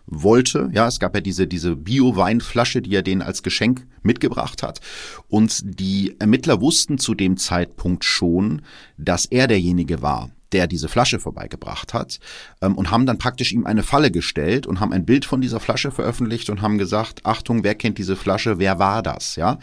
[0.07, 0.71] wollte.
[0.73, 4.81] Ja, es gab ja diese, diese Bio-Weinflasche, die er denen als Geschenk mitgebracht hat.
[5.29, 8.63] Und die Ermittler wussten zu dem Zeitpunkt schon,
[8.99, 12.21] dass er derjenige war, der diese Flasche vorbeigebracht hat
[12.63, 15.61] ähm, und haben dann praktisch ihm eine Falle gestellt und haben ein Bild von dieser
[15.61, 19.59] Flasche veröffentlicht und haben gesagt, Achtung, wer kennt diese Flasche, wer war das, ja?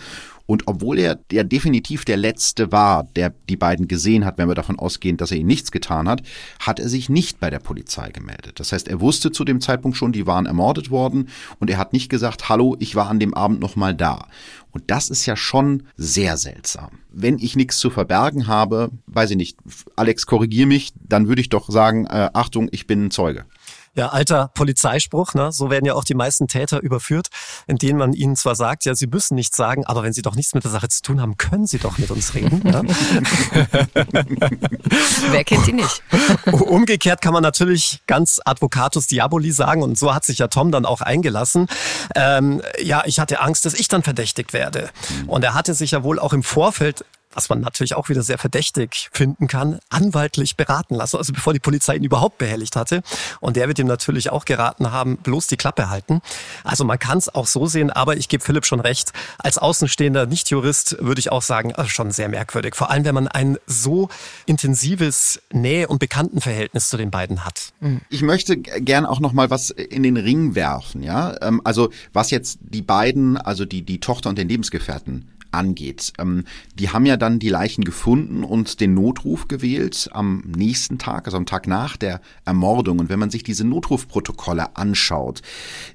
[0.47, 4.55] Und obwohl er der definitiv der Letzte war, der die beiden gesehen hat, wenn wir
[4.55, 6.23] davon ausgehen, dass er ihnen nichts getan hat,
[6.59, 8.59] hat er sich nicht bei der Polizei gemeldet.
[8.59, 11.93] Das heißt, er wusste zu dem Zeitpunkt schon, die waren ermordet worden und er hat
[11.93, 14.27] nicht gesagt, hallo, ich war an dem Abend noch mal da.
[14.71, 16.99] Und das ist ja schon sehr seltsam.
[17.09, 19.57] Wenn ich nichts zu verbergen habe, weiß ich nicht,
[19.95, 23.45] Alex, korrigier mich, dann würde ich doch sagen, äh, Achtung, ich bin ein Zeuge.
[23.93, 25.51] Ja, alter Polizeispruch, ne?
[25.51, 27.27] So werden ja auch die meisten Täter überführt,
[27.67, 30.35] in denen man ihnen zwar sagt, ja, sie müssen nichts sagen, aber wenn sie doch
[30.35, 32.61] nichts mit der Sache zu tun haben, können sie doch mit uns reden.
[32.65, 32.83] Ja?
[35.31, 36.03] Wer kennt sie nicht?
[36.51, 40.85] Umgekehrt kann man natürlich ganz Advocatus Diaboli sagen und so hat sich ja Tom dann
[40.85, 41.67] auch eingelassen.
[42.15, 44.89] Ähm, ja, ich hatte Angst, dass ich dann verdächtigt werde.
[45.27, 48.37] Und er hatte sich ja wohl auch im Vorfeld was man natürlich auch wieder sehr
[48.37, 53.01] verdächtig finden kann, anwaltlich beraten lassen, also bevor die Polizei ihn überhaupt behelligt hatte.
[53.39, 56.21] Und der wird ihm natürlich auch geraten haben, bloß die Klappe halten.
[56.63, 59.13] Also man kann es auch so sehen, aber ich gebe Philipp schon recht.
[59.37, 62.75] Als Außenstehender Nicht-Jurist würde ich auch sagen, also schon sehr merkwürdig.
[62.75, 64.09] Vor allem, wenn man ein so
[64.45, 67.73] intensives Nähe- und Bekanntenverhältnis zu den beiden hat.
[67.79, 68.01] Mhm.
[68.09, 71.35] Ich möchte gern auch noch mal was in den Ring werfen, ja.
[71.41, 76.13] Ähm, also was jetzt die beiden, also die, die Tochter und den Lebensgefährten angeht.
[76.19, 81.25] Ähm, die haben ja dann die Leichen gefunden und den Notruf gewählt am nächsten Tag,
[81.25, 82.99] also am Tag nach der Ermordung.
[82.99, 85.41] Und wenn man sich diese Notrufprotokolle anschaut,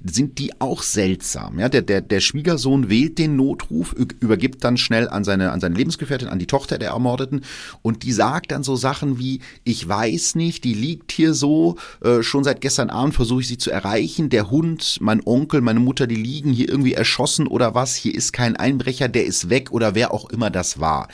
[0.04, 1.58] sind die auch seltsam.
[1.58, 5.74] Ja, der, der, der Schwiegersohn wählt den Notruf, übergibt dann schnell an seine, an seine
[5.74, 7.42] Lebensgefährtin, an die Tochter der Ermordeten
[7.82, 12.22] und die sagt dann so Sachen wie, ich weiß nicht, die liegt hier so, äh,
[12.22, 16.06] schon seit gestern Abend versuche ich sie zu erreichen, der Hund, mein Onkel, meine Mutter,
[16.06, 19.94] die liegen hier irgendwie erschossen oder was, hier ist kein Einbrecher, der ist weg oder
[19.94, 21.08] wer auch immer das war.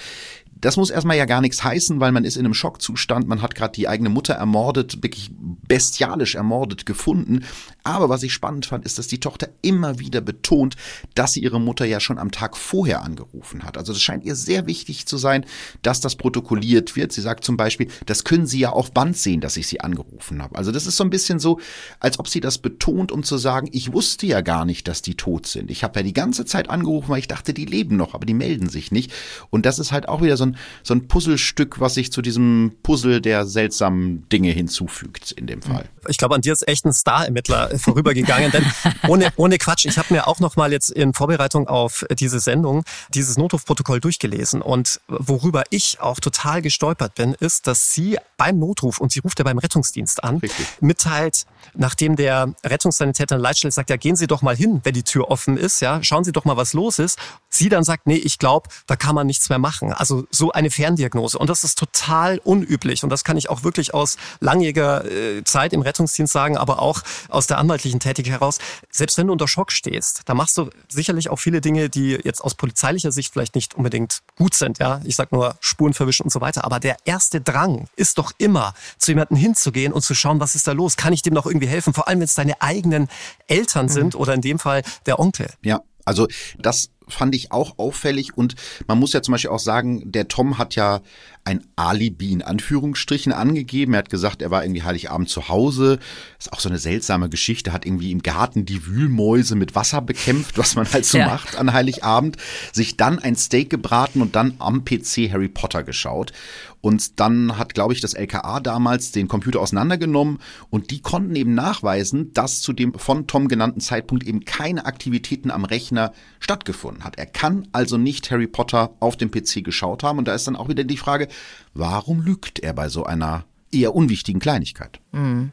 [0.62, 3.54] Das muss erstmal ja gar nichts heißen, weil man ist in einem Schockzustand, man hat
[3.54, 7.44] gerade die eigene Mutter ermordet, wirklich bestialisch ermordet gefunden.
[7.84, 10.76] Aber was ich spannend fand, ist, dass die Tochter immer wieder betont,
[11.14, 13.76] dass sie ihre Mutter ja schon am Tag vorher angerufen hat.
[13.76, 15.44] Also das scheint ihr sehr wichtig zu sein,
[15.82, 17.12] dass das protokolliert wird.
[17.12, 20.42] Sie sagt zum Beispiel, das können Sie ja auf Band sehen, dass ich Sie angerufen
[20.42, 20.56] habe.
[20.56, 21.58] Also das ist so ein bisschen so,
[22.00, 25.16] als ob sie das betont, um zu sagen, ich wusste ja gar nicht, dass die
[25.16, 25.70] tot sind.
[25.70, 28.34] Ich habe ja die ganze Zeit angerufen, weil ich dachte, die leben noch, aber die
[28.34, 29.12] melden sich nicht.
[29.50, 30.51] Und das ist halt auch wieder so ein
[30.82, 35.88] so ein Puzzlestück, was sich zu diesem Puzzle der seltsamen Dinge hinzufügt in dem Fall.
[36.08, 38.64] Ich glaube, an dir ist echt ein Star-Ermittler vorübergegangen, denn
[39.08, 42.84] ohne, ohne Quatsch, ich habe mir auch noch mal jetzt in Vorbereitung auf diese Sendung
[43.14, 48.98] dieses Notrufprotokoll durchgelesen und worüber ich auch total gestolpert bin, ist, dass sie beim Notruf,
[48.98, 50.66] und sie ruft ja beim Rettungsdienst an, Richtig.
[50.80, 55.04] mitteilt, nachdem der Rettungssanitäter eine Leitstelle sagt, ja, gehen Sie doch mal hin, wenn die
[55.04, 57.18] Tür offen ist, ja, schauen Sie doch mal, was los ist.
[57.48, 59.92] Sie dann sagt, nee, ich glaube, da kann man nichts mehr machen.
[59.92, 61.38] Also so eine Ferndiagnose.
[61.38, 63.04] Und das ist total unüblich.
[63.04, 67.02] Und das kann ich auch wirklich aus langjähriger äh, Zeit im Rettungsdienst sagen, aber auch
[67.28, 68.58] aus der anwaltlichen Tätigkeit heraus.
[68.90, 72.40] Selbst wenn du unter Schock stehst, da machst du sicherlich auch viele Dinge, die jetzt
[72.42, 74.78] aus polizeilicher Sicht vielleicht nicht unbedingt gut sind.
[74.78, 76.64] Ja, ich sag nur Spuren verwischen und so weiter.
[76.64, 80.66] Aber der erste Drang ist doch immer, zu jemandem hinzugehen und zu schauen, was ist
[80.66, 80.96] da los?
[80.96, 81.94] Kann ich dem noch irgendwie helfen?
[81.94, 83.08] Vor allem, wenn es deine eigenen
[83.46, 84.20] Eltern sind mhm.
[84.20, 85.52] oder in dem Fall der Onkel.
[85.62, 86.26] Ja, also
[86.58, 88.54] das fand ich auch auffällig und
[88.86, 91.00] man muss ja zum Beispiel auch sagen, der Tom hat ja
[91.44, 93.94] ein Alibi in Anführungsstrichen angegeben.
[93.94, 95.98] Er hat gesagt, er war irgendwie Heiligabend zu Hause.
[96.38, 97.72] Ist auch so eine seltsame Geschichte.
[97.72, 101.26] Hat irgendwie im Garten die Wühlmäuse mit Wasser bekämpft, was man halt so ja.
[101.26, 102.36] macht an Heiligabend.
[102.72, 106.32] Sich dann ein Steak gebraten und dann am PC Harry Potter geschaut.
[106.80, 111.54] Und dann hat, glaube ich, das LKA damals den Computer auseinandergenommen und die konnten eben
[111.54, 117.18] nachweisen, dass zu dem von Tom genannten Zeitpunkt eben keine Aktivitäten am Rechner stattgefunden hat.
[117.18, 120.18] Er kann also nicht Harry Potter auf dem PC geschaut haben.
[120.18, 121.28] Und da ist dann auch wieder die Frage,
[121.74, 125.00] warum lügt er bei so einer eher unwichtigen Kleinigkeit.
[125.12, 125.52] Mhm.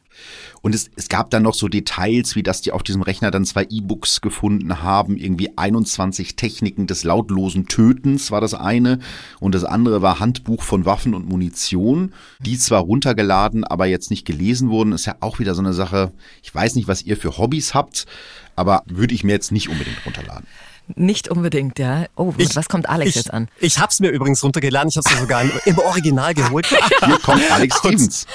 [0.61, 3.45] Und es, es gab dann noch so Details, wie dass die auf diesem Rechner dann
[3.45, 8.99] zwei E-Books gefunden haben, irgendwie 21 Techniken des lautlosen Tötens war das eine
[9.39, 14.25] und das andere war Handbuch von Waffen und Munition, die zwar runtergeladen, aber jetzt nicht
[14.25, 16.11] gelesen wurden, ist ja auch wieder so eine Sache,
[16.43, 18.05] ich weiß nicht, was ihr für Hobbys habt,
[18.55, 20.45] aber würde ich mir jetzt nicht unbedingt runterladen.
[20.95, 22.05] Nicht unbedingt, ja.
[22.15, 23.47] Oh, ich, was kommt Alex ich, jetzt an?
[23.59, 24.89] Ich hab's mir übrigens runtergeladen.
[24.89, 26.67] Ich hab's mir sogar im Original geholt.
[27.05, 28.27] Hier kommt Alex Stevens.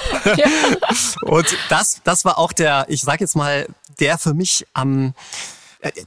[1.21, 3.67] Und, und das, das war auch der, ich sag jetzt mal,
[3.99, 5.11] der für mich am äh,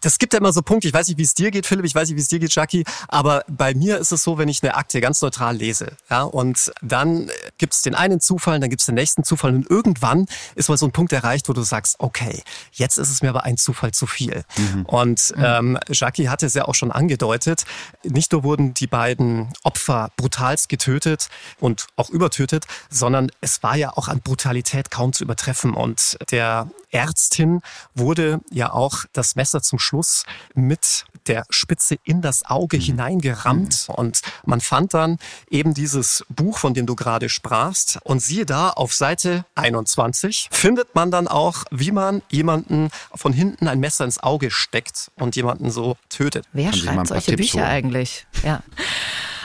[0.00, 1.94] das gibt ja immer so Punkte, ich weiß nicht, wie es dir geht, Philipp, ich
[1.94, 4.62] weiß nicht, wie es dir geht, Jackie, aber bei mir ist es so, wenn ich
[4.62, 8.80] eine Akte ganz neutral lese, ja, und dann gibt es den einen Zufall, dann gibt
[8.80, 11.96] es den nächsten Zufall und irgendwann ist mal so ein Punkt erreicht, wo du sagst,
[11.98, 14.44] okay, jetzt ist es mir aber ein Zufall zu viel.
[14.56, 14.84] Mhm.
[14.86, 15.44] Und mhm.
[15.44, 17.64] ähm, Jackie hatte es ja auch schon angedeutet,
[18.02, 21.28] nicht nur wurden die beiden Opfer brutalst getötet
[21.60, 26.70] und auch übertötet, sondern es war ja auch an Brutalität kaum zu übertreffen und der
[26.90, 27.60] Ärztin
[27.94, 30.24] wurde ja auch das Messer zum Schluss
[30.54, 32.82] mit der Spitze in das Auge mhm.
[32.82, 33.88] hineingerammt.
[33.88, 33.94] Mhm.
[33.94, 35.18] Und man fand dann
[35.50, 37.98] eben dieses Buch, von dem du gerade sprachst.
[38.04, 43.68] Und siehe da, auf Seite 21 findet man dann auch, wie man jemanden von hinten
[43.68, 46.46] ein Messer ins Auge steckt und jemanden so tötet.
[46.52, 47.70] Wer schreibt solche Tipps Bücher holen?
[47.70, 48.26] eigentlich?
[48.42, 48.62] Ja.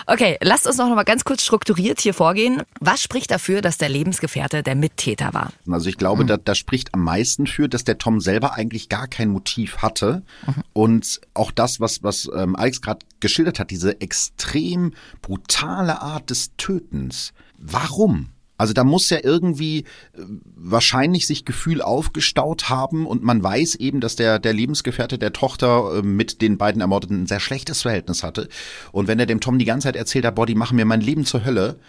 [0.06, 2.64] Okay, lasst uns noch mal ganz kurz strukturiert hier vorgehen.
[2.80, 5.52] Was spricht dafür, dass der Lebensgefährte der Mittäter war?
[5.70, 6.28] Also ich glaube, mhm.
[6.28, 10.24] da, da spricht am meisten für, dass der Tom selber eigentlich gar kein Motiv hatte.
[10.46, 10.64] Mhm.
[10.74, 16.52] Und auch das, was, was ähm, Alex gerade geschildert hat, diese extrem brutale Art des
[16.58, 17.34] Tötens.
[17.58, 18.33] Warum?
[18.58, 19.80] Also da muss ja irgendwie
[20.14, 20.22] äh,
[20.56, 25.98] wahrscheinlich sich Gefühl aufgestaut haben und man weiß eben, dass der, der Lebensgefährte der Tochter
[25.98, 28.48] äh, mit den beiden Ermordeten ein sehr schlechtes Verhältnis hatte.
[28.92, 31.02] Und wenn er dem Tom die ganze Zeit erzählt hat, boah, die machen mir mein
[31.02, 31.80] Leben zur Hölle,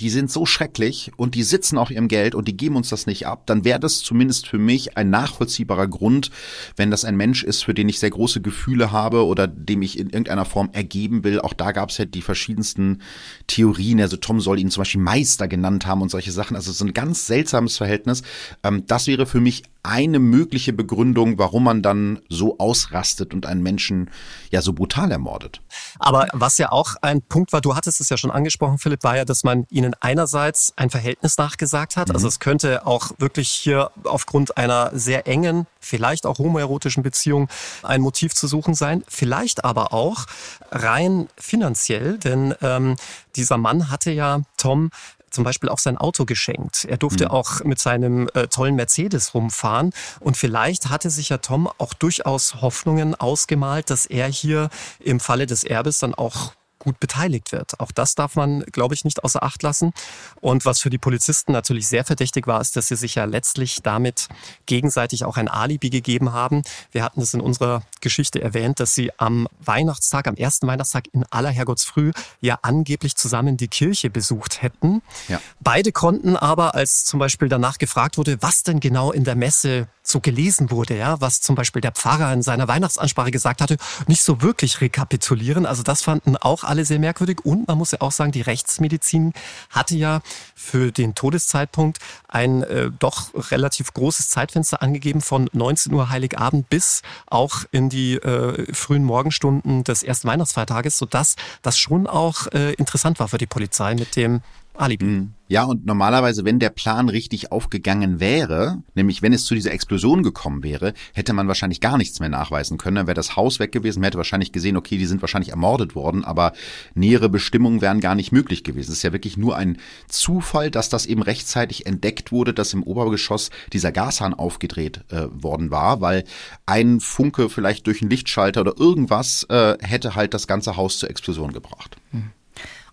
[0.00, 3.06] die sind so schrecklich und die sitzen auf ihrem Geld und die geben uns das
[3.06, 6.30] nicht ab, dann wäre das zumindest für mich ein nachvollziehbarer Grund,
[6.76, 9.98] wenn das ein Mensch ist, für den ich sehr große Gefühle habe oder dem ich
[9.98, 11.40] in irgendeiner Form ergeben will.
[11.40, 13.02] Auch da gab es ja die verschiedensten
[13.46, 14.00] Theorien.
[14.00, 16.56] Also Tom soll ihn zum Beispiel Meister genannt haben und solche Sachen.
[16.56, 18.22] Also so ein ganz seltsames Verhältnis.
[18.62, 23.62] Ähm, das wäre für mich eine mögliche Begründung, warum man dann so ausrastet und einen
[23.62, 24.10] Menschen
[24.50, 25.62] ja so brutal ermordet.
[25.98, 29.16] Aber was ja auch ein Punkt war, du hattest es ja schon angesprochen, Philipp, war
[29.16, 32.10] ja, dass man ihnen einerseits ein Verhältnis nachgesagt hat.
[32.10, 32.18] Also mhm.
[32.18, 37.48] Also es könnte auch wirklich hier aufgrund einer sehr engen, vielleicht auch homoerotischen Beziehung
[37.82, 39.02] ein Motiv zu suchen sein.
[39.08, 40.26] Vielleicht aber auch
[40.70, 42.96] rein finanziell, denn ähm,
[43.36, 44.90] dieser Mann hatte ja Tom
[45.30, 46.84] zum Beispiel auch sein Auto geschenkt.
[46.84, 47.30] Er durfte mhm.
[47.30, 49.92] auch mit seinem äh, tollen Mercedes rumfahren.
[50.20, 55.46] Und vielleicht hatte sich ja Tom auch durchaus Hoffnungen ausgemalt, dass er hier im Falle
[55.46, 56.52] des Erbes dann auch
[56.88, 57.78] gut beteiligt wird.
[57.80, 59.92] Auch das darf man, glaube ich, nicht außer Acht lassen.
[60.40, 63.82] Und was für die Polizisten natürlich sehr verdächtig war, ist, dass sie sich ja letztlich
[63.82, 64.28] damit
[64.64, 66.62] gegenseitig auch ein Alibi gegeben haben.
[66.90, 71.24] Wir hatten es in unserer Geschichte erwähnt, dass sie am Weihnachtstag, am ersten Weihnachtstag in
[71.30, 75.02] aller Herrgottsfrüh ja angeblich zusammen die Kirche besucht hätten.
[75.28, 75.40] Ja.
[75.60, 79.88] Beide konnten aber, als zum Beispiel danach gefragt wurde, was denn genau in der Messe
[80.08, 84.22] so gelesen wurde, ja, was zum Beispiel der Pfarrer in seiner Weihnachtsansprache gesagt hatte, nicht
[84.22, 85.66] so wirklich rekapitulieren.
[85.66, 87.44] Also das fanden auch alle sehr merkwürdig.
[87.44, 89.32] Und man muss ja auch sagen, die Rechtsmedizin
[89.70, 90.20] hatte ja
[90.54, 97.02] für den Todeszeitpunkt ein äh, doch relativ großes Zeitfenster angegeben von 19 Uhr Heiligabend bis
[97.26, 103.20] auch in die äh, frühen Morgenstunden des ersten Weihnachtsfeiertages, sodass das schon auch äh, interessant
[103.20, 104.42] war für die Polizei mit dem
[104.78, 105.04] Alibi.
[105.04, 105.34] Mhm.
[105.50, 110.22] Ja, und normalerweise, wenn der Plan richtig aufgegangen wäre, nämlich wenn es zu dieser Explosion
[110.22, 112.96] gekommen wäre, hätte man wahrscheinlich gar nichts mehr nachweisen können.
[112.96, 115.94] Dann wäre das Haus weg gewesen, man hätte wahrscheinlich gesehen, okay, die sind wahrscheinlich ermordet
[115.94, 116.52] worden, aber
[116.94, 118.90] nähere Bestimmungen wären gar nicht möglich gewesen.
[118.90, 122.82] Es ist ja wirklich nur ein Zufall, dass das eben rechtzeitig entdeckt wurde, dass im
[122.82, 126.24] Obergeschoss dieser Gashahn aufgedreht äh, worden war, weil
[126.66, 131.08] ein Funke vielleicht durch einen Lichtschalter oder irgendwas äh, hätte halt das ganze Haus zur
[131.08, 131.96] Explosion gebracht.
[132.12, 132.32] Mhm.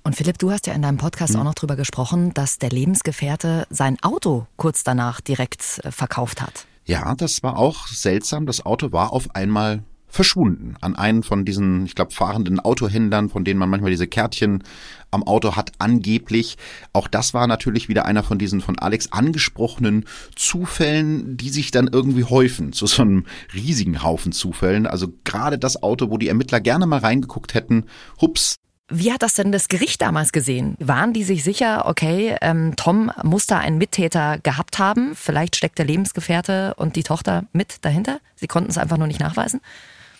[0.05, 1.39] Und Philipp, du hast ja in deinem Podcast mhm.
[1.39, 6.67] auch noch drüber gesprochen, dass der Lebensgefährte sein Auto kurz danach direkt äh, verkauft hat.
[6.85, 8.45] Ja, das war auch seltsam.
[8.45, 13.43] Das Auto war auf einmal verschwunden an einen von diesen, ich glaube, fahrenden Autohändlern, von
[13.43, 14.63] denen man manchmal diese Kärtchen
[15.09, 16.57] am Auto hat, angeblich.
[16.93, 21.89] Auch das war natürlich wieder einer von diesen von Alex angesprochenen Zufällen, die sich dann
[21.91, 24.85] irgendwie häufen zu so einem riesigen Haufen Zufällen.
[24.85, 27.85] Also gerade das Auto, wo die Ermittler gerne mal reingeguckt hätten,
[28.21, 28.55] hups,
[28.89, 30.75] wie hat das denn das Gericht damals gesehen?
[30.79, 35.15] Waren die sich sicher, okay, ähm, Tom muss da einen Mittäter gehabt haben?
[35.15, 38.19] Vielleicht steckt der Lebensgefährte und die Tochter mit dahinter?
[38.35, 39.61] Sie konnten es einfach nur nicht nachweisen?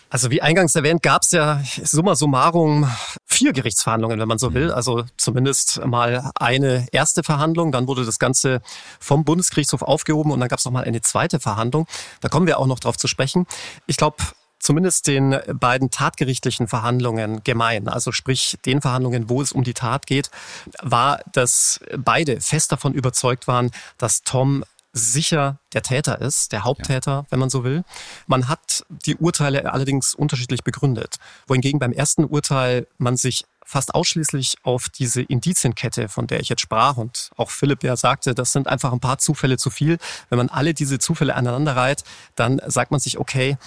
[0.08, 2.88] Also wie eingangs erwähnt, gab es ja summa summarum
[3.26, 4.70] vier Gerichtsverhandlungen, wenn man so will.
[4.70, 8.60] Also zumindest mal eine erste Verhandlung, dann wurde das Ganze
[9.00, 11.86] vom Bundesgerichtshof aufgehoben und dann gab es noch mal eine zweite Verhandlung.
[12.20, 13.46] Da kommen wir auch noch drauf zu sprechen.
[13.86, 14.16] Ich glaube,
[14.66, 20.06] zumindest den beiden tatgerichtlichen Verhandlungen gemein, also sprich den Verhandlungen, wo es um die Tat
[20.06, 20.30] geht,
[20.82, 27.10] war, dass beide fest davon überzeugt waren, dass Tom sicher der Täter ist, der Haupttäter,
[27.10, 27.26] ja.
[27.30, 27.84] wenn man so will.
[28.26, 34.58] Man hat die Urteile allerdings unterschiedlich begründet, wohingegen beim ersten Urteil man sich fast ausschließlich
[34.62, 38.68] auf diese Indizienkette, von der ich jetzt sprach und auch Philipp ja sagte, das sind
[38.68, 39.98] einfach ein paar Zufälle zu viel.
[40.30, 42.04] Wenn man alle diese Zufälle aneinander reiht,
[42.36, 43.58] dann sagt man sich, okay,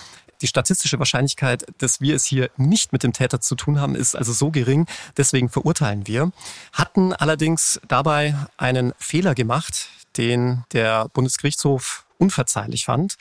[0.42, 4.16] die statistische Wahrscheinlichkeit, dass wir es hier nicht mit dem Täter zu tun haben, ist
[4.16, 4.88] also so gering.
[5.18, 6.32] Deswegen verurteilen wir.
[6.74, 13.18] Hatten allerdings dabei einen Fehler gemacht, den der Bundesgerichtshof unverzeihlich fand.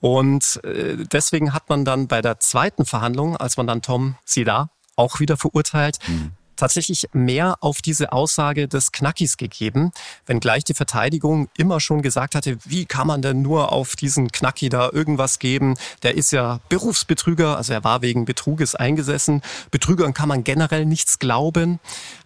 [0.00, 4.70] Und äh, deswegen hat man dann bei der zweiten Verhandlung, als man dann Tom Sida
[4.94, 9.92] auch wieder verurteilt, mhm tatsächlich mehr auf diese Aussage des Knackis gegeben,
[10.26, 14.68] wenngleich die Verteidigung immer schon gesagt hatte, wie kann man denn nur auf diesen Knacki
[14.68, 15.74] da irgendwas geben?
[16.02, 19.42] Der ist ja Berufsbetrüger, also er war wegen Betruges eingesessen.
[19.70, 21.80] Betrügern kann man generell nichts glauben.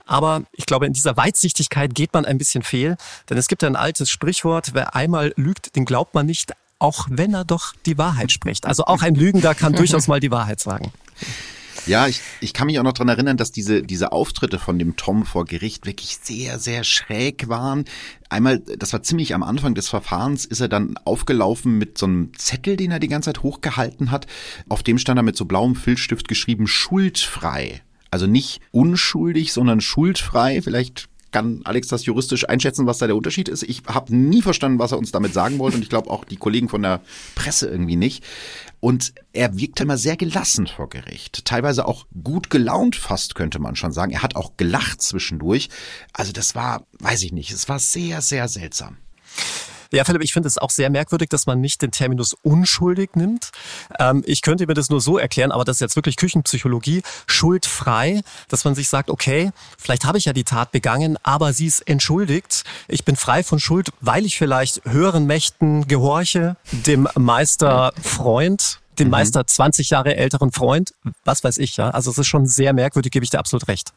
[0.06, 2.96] Aber ich glaube, in dieser Weitsichtigkeit geht man ein bisschen fehl,
[3.28, 7.34] denn es gibt ein altes Sprichwort, wer einmal lügt, den glaubt man nicht, auch wenn
[7.34, 8.66] er doch die Wahrheit spricht.
[8.66, 10.92] Also auch ein Lügender kann durchaus mal die Wahrheit sagen.
[11.86, 14.96] Ja, ich, ich kann mich auch noch dran erinnern, dass diese, diese Auftritte von dem
[14.96, 17.84] Tom vor Gericht wirklich sehr, sehr schräg waren.
[18.28, 22.32] Einmal, das war ziemlich am Anfang des Verfahrens, ist er dann aufgelaufen mit so einem
[22.36, 24.26] Zettel, den er die ganze Zeit hochgehalten hat.
[24.68, 27.82] Auf dem stand er mit so blauem Filzstift geschrieben, schuldfrei.
[28.10, 30.62] Also nicht unschuldig, sondern schuldfrei.
[30.62, 33.62] Vielleicht kann Alex das juristisch einschätzen, was da der Unterschied ist.
[33.62, 36.36] Ich habe nie verstanden, was er uns damit sagen wollte und ich glaube auch die
[36.36, 37.00] Kollegen von der
[37.34, 38.24] Presse irgendwie nicht.
[38.80, 41.44] Und er wirkte immer sehr gelassen vor Gericht.
[41.44, 44.10] Teilweise auch gut gelaunt fast, könnte man schon sagen.
[44.10, 45.68] Er hat auch gelacht zwischendurch.
[46.14, 48.96] Also das war, weiß ich nicht, es war sehr, sehr seltsam.
[49.92, 53.50] Ja, Philipp, ich finde es auch sehr merkwürdig, dass man nicht den Terminus unschuldig nimmt.
[53.98, 58.22] Ähm, ich könnte mir das nur so erklären, aber das ist jetzt wirklich Küchenpsychologie, schuldfrei,
[58.48, 61.80] dass man sich sagt, okay, vielleicht habe ich ja die Tat begangen, aber sie ist
[61.88, 62.64] entschuldigt.
[62.88, 69.08] Ich bin frei von Schuld, weil ich vielleicht höheren Mächten gehorche, dem Meister Freund, den
[69.08, 69.12] mhm.
[69.12, 70.92] Meister 20 Jahre älteren Freund,
[71.24, 71.90] was weiß ich, ja.
[71.90, 73.92] Also es ist schon sehr merkwürdig, gebe ich dir absolut recht.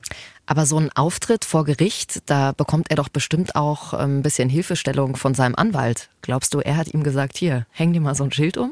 [0.46, 5.16] Aber so ein Auftritt vor Gericht, da bekommt er doch bestimmt auch ein bisschen Hilfestellung
[5.16, 6.10] von seinem Anwalt.
[6.22, 8.72] Glaubst du, er hat ihm gesagt, hier, häng dir mal so ein Schild um?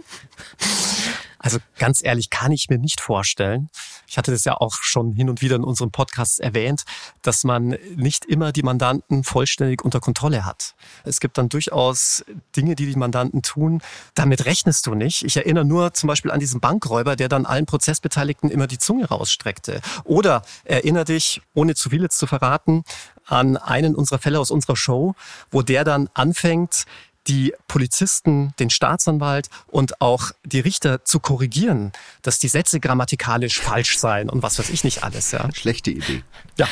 [1.44, 3.70] Also ganz ehrlich, kann ich mir nicht vorstellen.
[4.08, 6.84] Ich hatte das ja auch schon hin und wieder in unserem Podcast erwähnt,
[7.24, 10.76] dass man nicht immer die Mandanten vollständig unter Kontrolle hat.
[11.04, 12.24] Es gibt dann durchaus
[12.56, 13.82] Dinge, die die Mandanten tun.
[14.14, 15.24] Damit rechnest du nicht.
[15.24, 19.06] Ich erinnere nur zum Beispiel an diesen Bankräuber, der dann allen Prozessbeteiligten immer die Zunge
[19.06, 19.82] rausstreckte.
[20.04, 22.84] Oder erinnere dich, ohne zu viel jetzt zu verraten,
[23.26, 25.16] an einen unserer Fälle aus unserer Show,
[25.50, 26.86] wo der dann anfängt,
[27.28, 33.98] die Polizisten, den Staatsanwalt und auch die Richter zu korrigieren, dass die Sätze grammatikalisch falsch
[34.00, 35.32] seien und was weiß ich nicht alles.
[35.32, 35.48] Ja.
[35.54, 36.24] Schlechte Idee.
[36.58, 36.68] Ja.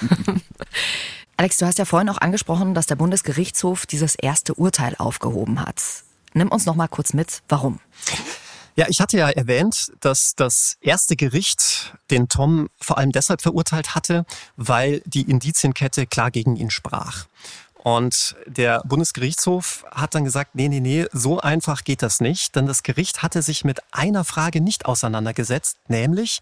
[1.36, 5.82] Alex, du hast ja vorhin auch angesprochen, dass der Bundesgerichtshof dieses erste Urteil aufgehoben hat.
[6.34, 7.80] Nimm uns noch mal kurz mit, warum?
[8.76, 13.94] Ja, ich hatte ja erwähnt, dass das erste Gericht den Tom vor allem deshalb verurteilt
[13.94, 14.24] hatte,
[14.56, 17.26] weil die Indizienkette klar gegen ihn sprach.
[17.82, 22.54] Und der Bundesgerichtshof hat dann gesagt, nee, nee, nee, so einfach geht das nicht.
[22.54, 26.40] Denn das Gericht hatte sich mit einer Frage nicht auseinandergesetzt, nämlich,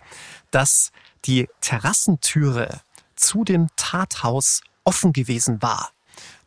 [0.50, 0.90] dass
[1.26, 2.80] die Terrassentüre
[3.14, 5.90] zu dem Tathaus offen gewesen war.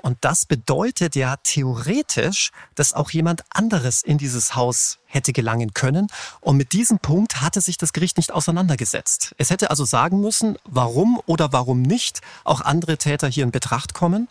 [0.01, 6.07] Und das bedeutet ja theoretisch, dass auch jemand anderes in dieses Haus hätte gelangen können.
[6.39, 9.35] Und mit diesem Punkt hatte sich das Gericht nicht auseinandergesetzt.
[9.37, 13.93] Es hätte also sagen müssen, warum oder warum nicht auch andere Täter hier in Betracht
[13.93, 14.27] kommen.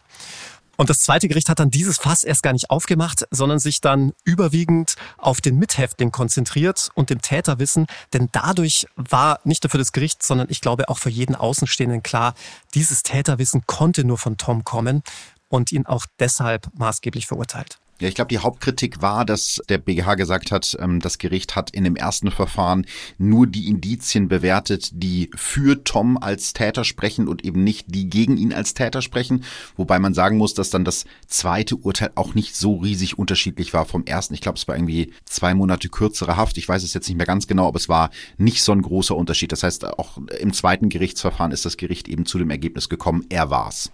[0.80, 4.14] Und das zweite Gericht hat dann dieses Fass erst gar nicht aufgemacht, sondern sich dann
[4.24, 7.86] überwiegend auf den Mithäftling konzentriert und dem Täterwissen.
[8.14, 12.02] Denn dadurch war nicht nur für das Gericht, sondern ich glaube auch für jeden Außenstehenden
[12.02, 12.32] klar,
[12.72, 15.02] dieses Täterwissen konnte nur von Tom kommen
[15.50, 17.78] und ihn auch deshalb maßgeblich verurteilt.
[18.00, 21.70] Ja, ich glaube, die Hauptkritik war, dass der BGH gesagt hat, ähm, das Gericht hat
[21.70, 22.86] in dem ersten Verfahren
[23.18, 28.38] nur die Indizien bewertet, die für Tom als Täter sprechen und eben nicht die gegen
[28.38, 29.44] ihn als Täter sprechen.
[29.76, 33.84] Wobei man sagen muss, dass dann das zweite Urteil auch nicht so riesig unterschiedlich war
[33.84, 34.32] vom ersten.
[34.32, 36.56] Ich glaube, es war irgendwie zwei Monate kürzere Haft.
[36.56, 38.08] Ich weiß es jetzt nicht mehr ganz genau, aber es war
[38.38, 39.52] nicht so ein großer Unterschied.
[39.52, 43.50] Das heißt, auch im zweiten Gerichtsverfahren ist das Gericht eben zu dem Ergebnis gekommen, er
[43.50, 43.92] war's.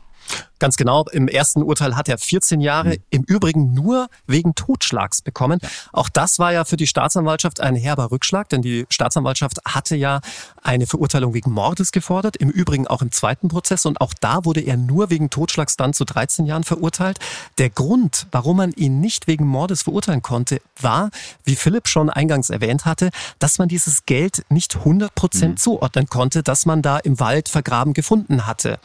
[0.59, 1.05] Ganz genau.
[1.13, 3.03] Im ersten Urteil hat er 14 Jahre, mhm.
[3.11, 5.59] im Übrigen nur wegen Totschlags bekommen.
[5.63, 5.69] Ja.
[5.93, 10.21] Auch das war ja für die Staatsanwaltschaft ein herber Rückschlag, denn die Staatsanwaltschaft hatte ja
[10.63, 13.85] eine Verurteilung wegen Mordes gefordert, im Übrigen auch im zweiten Prozess.
[13.85, 17.19] Und auch da wurde er nur wegen Totschlags dann zu 13 Jahren verurteilt.
[17.59, 21.11] Der Grund, warum man ihn nicht wegen Mordes verurteilen konnte, war,
[21.45, 25.57] wie Philipp schon eingangs erwähnt hatte, dass man dieses Geld nicht 100 Prozent mhm.
[25.59, 28.79] zuordnen konnte, dass man da im Wald vergraben gefunden hatte.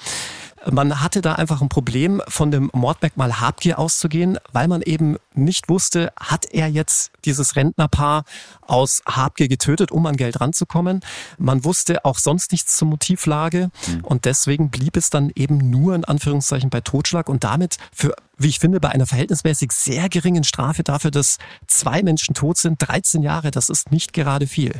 [0.69, 5.69] Man hatte da einfach ein Problem, von dem Mordmerkmal Habgier auszugehen, weil man eben nicht
[5.69, 8.23] wusste, hat er jetzt dieses Rentnerpaar
[8.61, 11.01] aus Habgier getötet, um an Geld ranzukommen.
[11.37, 14.03] Man wusste auch sonst nichts zur Motivlage mhm.
[14.03, 18.47] und deswegen blieb es dann eben nur in Anführungszeichen bei Totschlag und damit für wie
[18.47, 23.21] ich finde, bei einer verhältnismäßig sehr geringen Strafe dafür, dass zwei Menschen tot sind, 13
[23.21, 24.73] Jahre, das ist nicht gerade viel.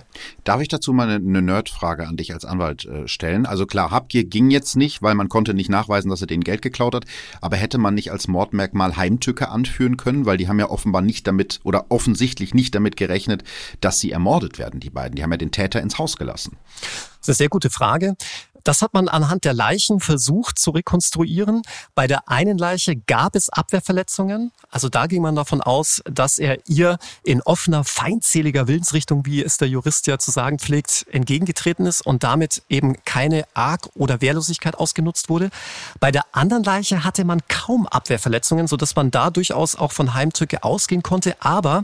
[0.43, 3.45] Darf ich dazu mal eine, Nerdfrage an dich als Anwalt äh, stellen?
[3.45, 6.61] Also klar, Habgier ging jetzt nicht, weil man konnte nicht nachweisen, dass er denen Geld
[6.61, 7.05] geklaut hat,
[7.39, 11.27] aber hätte man nicht als Mordmerkmal Heimtücke anführen können, weil die haben ja offenbar nicht
[11.27, 13.43] damit oder offensichtlich nicht damit gerechnet,
[13.79, 15.15] dass sie ermordet werden, die beiden.
[15.15, 16.57] Die haben ja den Täter ins Haus gelassen.
[16.81, 18.15] Das ist eine sehr gute Frage.
[18.63, 21.61] Das hat man anhand der Leichen versucht zu rekonstruieren.
[21.95, 24.51] Bei der einen Leiche gab es Abwehrverletzungen.
[24.69, 29.57] Also da ging man davon aus, dass er ihr in offener, feindseliger Willensrichtung, wie es
[29.57, 34.75] der Jurist ja zu sagen pflegt, entgegengetreten ist und damit eben keine Arg- oder Wehrlosigkeit
[34.75, 35.49] ausgenutzt wurde.
[35.99, 40.63] Bei der anderen Leiche hatte man kaum Abwehrverletzungen, sodass man da durchaus auch von Heimtücke
[40.63, 41.35] ausgehen konnte.
[41.39, 41.83] Aber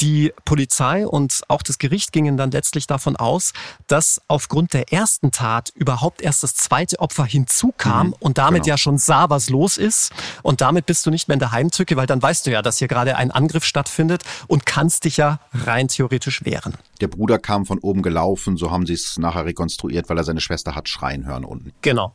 [0.00, 3.52] die Polizei und auch das Gericht gingen dann letztlich davon aus,
[3.86, 8.74] dass aufgrund der ersten Tat überhaupt erst das zweite Opfer hinzukam mhm, und damit genau.
[8.74, 10.12] ja schon sah, was los ist.
[10.42, 12.78] Und damit bist du nicht mehr in der Heimtücke, weil dann weißt du ja, dass
[12.78, 16.74] hier gerade ein Angriff stattfindet und kannst dich ja rein theoretisch wehren.
[17.00, 20.40] Der Bruder kam von oben gelaufen, so haben sie es nachher rekonstruiert, weil er seine
[20.40, 21.72] Schwester hat schreien hören unten.
[21.82, 22.14] Genau.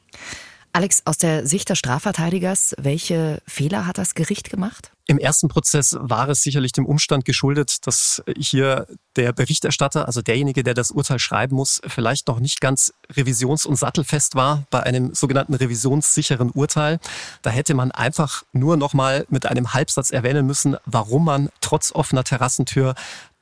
[0.75, 4.91] Alex, aus der Sicht des Strafverteidigers, welche Fehler hat das Gericht gemacht?
[5.05, 10.63] Im ersten Prozess war es sicherlich dem Umstand geschuldet, dass hier der Berichterstatter, also derjenige,
[10.63, 15.13] der das Urteil schreiben muss, vielleicht noch nicht ganz revisions- und sattelfest war bei einem
[15.13, 16.99] sogenannten revisionssicheren Urteil.
[17.43, 21.91] Da hätte man einfach nur noch mal mit einem Halbsatz erwähnen müssen, warum man trotz
[21.91, 22.95] offener Terrassentür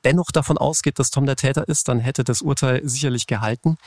[0.04, 3.78] dennoch davon ausgeht, dass Tom der Täter ist, dann hätte das Urteil sicherlich gehalten.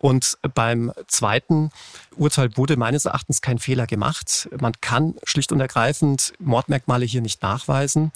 [0.00, 1.70] Und beim zweiten
[2.16, 4.48] Urteil wurde meines Erachtens kein Fehler gemacht.
[4.58, 8.10] Man kann schlicht und ergreifend Mordmerkmale hier nicht nachweisen.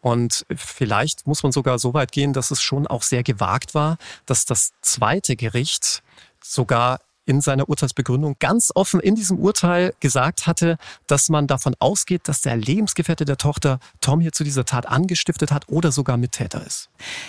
[0.00, 3.98] Und vielleicht muss man sogar so weit gehen, dass es schon auch sehr gewagt war,
[4.26, 6.02] dass das zweite Gericht
[6.42, 12.22] sogar in seiner Urteilsbegründung ganz offen in diesem Urteil gesagt hatte, dass man davon ausgeht,
[12.24, 16.64] dass der Lebensgefährte der Tochter Tom hier zu dieser Tat angestiftet hat oder sogar Mittäter
[16.66, 16.88] ist.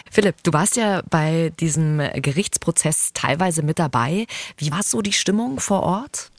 [0.09, 4.25] Philipp, du warst ja bei diesem Gerichtsprozess teilweise mit dabei.
[4.57, 6.31] Wie war so die Stimmung vor Ort?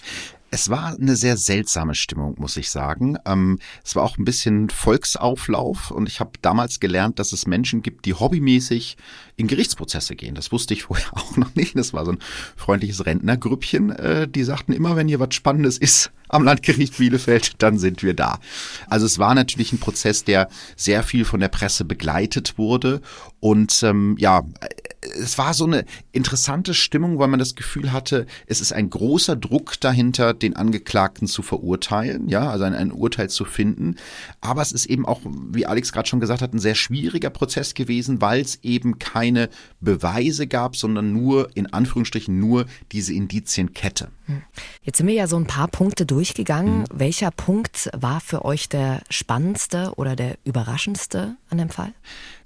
[0.52, 3.16] Es war eine sehr seltsame Stimmung, muss ich sagen.
[3.24, 7.82] Ähm, es war auch ein bisschen Volksauflauf und ich habe damals gelernt, dass es Menschen
[7.82, 8.96] gibt, die hobbymäßig
[9.36, 10.34] in Gerichtsprozesse gehen.
[10.34, 11.76] Das wusste ich vorher auch noch nicht.
[11.76, 12.18] Das war so ein
[12.56, 13.90] freundliches Rentnergrüppchen.
[13.90, 18.14] Äh, die sagten immer, wenn hier was Spannendes ist am Landgericht Bielefeld, dann sind wir
[18.14, 18.38] da.
[18.88, 23.00] Also es war natürlich ein Prozess, der sehr viel von der Presse begleitet wurde
[23.40, 24.44] und ähm, ja,
[25.02, 29.34] es war so eine interessante Stimmung, weil man das Gefühl hatte, es ist ein großer
[29.34, 33.96] Druck dahinter, den Angeklagten zu verurteilen, ja, also ein, ein Urteil zu finden.
[34.40, 37.74] Aber es ist eben auch, wie Alex gerade schon gesagt hat, ein sehr schwieriger Prozess
[37.74, 39.48] gewesen, weil es eben keine
[39.80, 44.08] Beweise gab, sondern nur, in Anführungsstrichen, nur diese Indizienkette.
[44.26, 44.42] Hm.
[44.82, 46.80] Jetzt sind wir ja so ein paar Punkte durchgegangen.
[46.80, 46.84] Mhm.
[46.92, 51.94] Welcher Punkt war für euch der spannendste oder der überraschendste an dem Fall?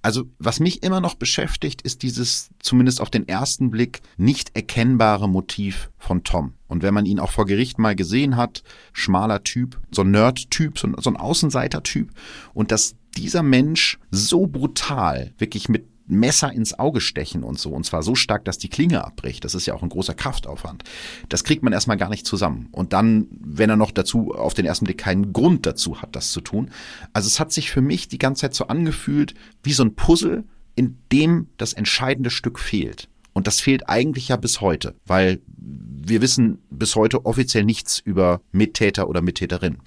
[0.04, 5.30] Also was mich immer noch beschäftigt, ist dieses zumindest auf den ersten Blick nicht erkennbare
[5.30, 6.52] Motiv von Tom.
[6.68, 10.78] Und wenn man ihn auch vor Gericht mal gesehen hat, schmaler Typ, so ein Nerd-Typ,
[10.78, 12.10] so ein Außenseiter-Typ,
[12.52, 17.84] und dass dieser Mensch so brutal, wirklich mit Messer ins Auge stechen und so, und
[17.84, 19.44] zwar so stark, dass die Klinge abbricht.
[19.44, 20.84] Das ist ja auch ein großer Kraftaufwand.
[21.28, 22.68] Das kriegt man erstmal gar nicht zusammen.
[22.72, 26.30] Und dann, wenn er noch dazu auf den ersten Blick keinen Grund dazu hat, das
[26.30, 26.70] zu tun.
[27.12, 30.44] Also es hat sich für mich die ganze Zeit so angefühlt wie so ein Puzzle,
[30.74, 33.08] in dem das entscheidende Stück fehlt.
[33.32, 38.40] Und das fehlt eigentlich ja bis heute, weil wir wissen bis heute offiziell nichts über
[38.52, 39.78] Mittäter oder Mittäterin.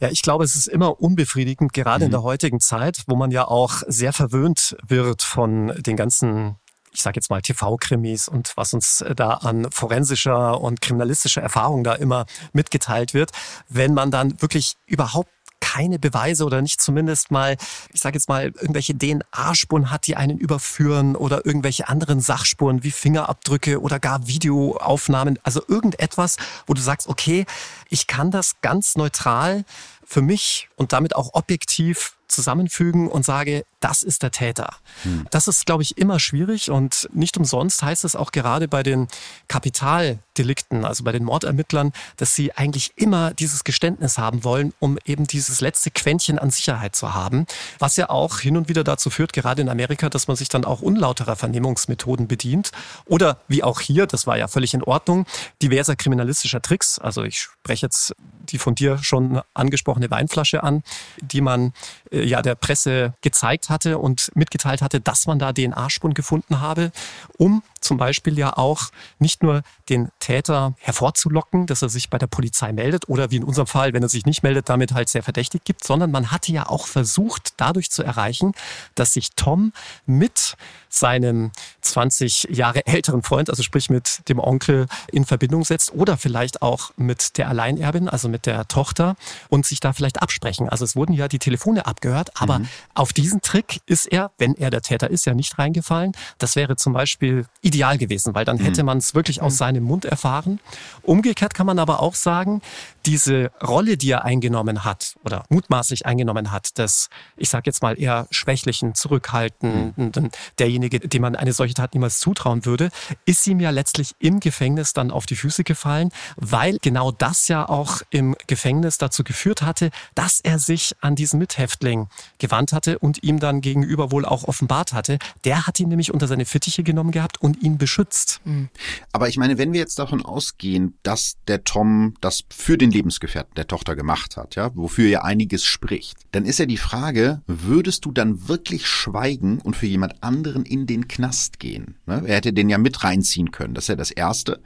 [0.00, 2.06] Ja, ich glaube, es ist immer unbefriedigend, gerade mhm.
[2.06, 6.56] in der heutigen Zeit, wo man ja auch sehr verwöhnt wird von den ganzen
[6.92, 11.92] ich sage jetzt mal TV-Krimis und was uns da an forensischer und kriminalistischer Erfahrung da
[11.92, 12.24] immer
[12.54, 13.32] mitgeteilt wird,
[13.68, 15.28] wenn man dann wirklich überhaupt
[15.60, 17.56] keine Beweise oder nicht zumindest mal,
[17.92, 22.90] ich sage jetzt mal, irgendwelche DNA-Spuren hat, die einen überführen oder irgendwelche anderen Sachspuren wie
[22.90, 25.38] Fingerabdrücke oder gar Videoaufnahmen.
[25.42, 26.36] Also irgendetwas,
[26.66, 27.46] wo du sagst, okay,
[27.88, 29.64] ich kann das ganz neutral
[30.04, 34.76] für mich und damit auch objektiv zusammenfügen und sage, das ist der Täter.
[35.02, 35.26] Hm.
[35.30, 39.08] Das ist, glaube ich, immer schwierig und nicht umsonst heißt es auch gerade bei den
[39.48, 45.26] Kapitaldelikten, also bei den Mordermittlern, dass sie eigentlich immer dieses Geständnis haben wollen, um eben
[45.26, 47.46] dieses letzte Quäntchen an Sicherheit zu haben,
[47.78, 50.64] was ja auch hin und wieder dazu führt, gerade in Amerika, dass man sich dann
[50.64, 52.72] auch unlauterer Vernehmungsmethoden bedient
[53.04, 55.26] oder wie auch hier, das war ja völlig in Ordnung,
[55.62, 56.98] diverser kriminalistischer Tricks.
[56.98, 58.14] Also ich spreche jetzt
[58.46, 60.82] die von dir schon angesprochene Weinflasche an,
[61.20, 61.72] die man
[62.10, 66.92] äh, ja der Presse gezeigt hatte und mitgeteilt hatte, dass man da DNA-Spuren gefunden habe,
[67.38, 72.26] um zum Beispiel ja auch nicht nur den Täter hervorzulocken, dass er sich bei der
[72.26, 75.22] Polizei meldet oder wie in unserem Fall, wenn er sich nicht meldet, damit halt sehr
[75.22, 78.52] verdächtig gibt, sondern man hatte ja auch versucht, dadurch zu erreichen,
[78.96, 79.72] dass sich Tom
[80.04, 80.56] mit
[80.88, 86.62] seinem 20 Jahre älteren Freund, also sprich mit dem Onkel, in Verbindung setzt oder vielleicht
[86.62, 89.16] auch mit der Alleinerbin, also mit der Tochter
[89.48, 90.68] und sich da vielleicht absprechen.
[90.68, 92.68] Also es wurden ja die Telefone abgehört, aber mhm.
[92.94, 96.12] auf diesen Trick ist er, wenn er der Täter ist, ja nicht reingefallen.
[96.38, 98.86] Das wäre zum Beispiel ideal gewesen, weil dann hätte mhm.
[98.86, 99.56] man es wirklich aus mhm.
[99.56, 100.60] seinem Mund erfahren.
[101.02, 102.62] Umgekehrt kann man aber auch sagen,
[103.06, 107.98] diese Rolle, die er eingenommen hat oder mutmaßlich eingenommen hat, des, ich sage jetzt mal
[107.98, 112.90] eher schwächlichen, zurückhaltenden, derjenige, dem man eine solche Tat niemals zutrauen würde,
[113.24, 117.68] ist ihm ja letztlich im Gefängnis dann auf die Füße gefallen, weil genau das ja
[117.68, 122.08] auch im Gefängnis dazu geführt hatte, dass er sich an diesen Mithäftling
[122.38, 125.18] gewandt hatte und ihm dann gegenüber wohl auch offenbart hatte.
[125.44, 128.40] Der hat ihn nämlich unter seine Fittiche genommen gehabt und ihn beschützt.
[128.44, 128.68] Mhm.
[129.12, 133.54] Aber ich meine, wenn wir jetzt davon ausgehen, dass der Tom das für den Lebensgefährten
[133.56, 138.04] der Tochter gemacht hat, ja, wofür ja einiges spricht, dann ist ja die Frage, würdest
[138.04, 141.96] du dann wirklich schweigen und für jemand anderen in den Knast gehen?
[142.06, 142.22] Ne?
[142.26, 144.62] Er hätte den ja mit reinziehen können, das ist ja das Erste.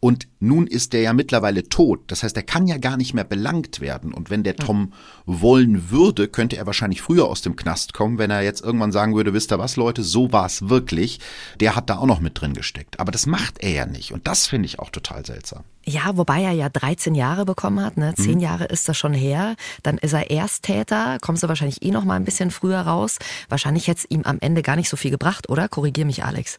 [0.00, 3.24] Und nun ist der ja mittlerweile tot, das heißt, er kann ja gar nicht mehr
[3.24, 4.14] belangt werden.
[4.14, 4.92] Und wenn der Tom
[5.24, 9.14] wollen würde, könnte er wahrscheinlich früher aus dem Knast kommen, wenn er jetzt irgendwann sagen
[9.14, 11.20] würde, wisst ihr was, Leute, so war es wirklich.
[11.60, 13.00] Der hat da auch noch mit drin gesteckt.
[13.00, 14.12] Aber das macht er ja nicht.
[14.12, 15.62] Und das finde ich auch total seltsam.
[15.84, 18.12] Ja, wobei er ja 13 Jahre bekommen hat, ne?
[18.16, 18.40] Zehn mhm.
[18.40, 19.54] Jahre ist das schon her.
[19.84, 23.18] Dann ist er Ersttäter, kommst du wahrscheinlich eh noch mal ein bisschen früher raus.
[23.48, 25.68] Wahrscheinlich hätte es ihm am Ende gar nicht so viel gebracht, oder?
[25.68, 26.58] Korrigier mich, Alex.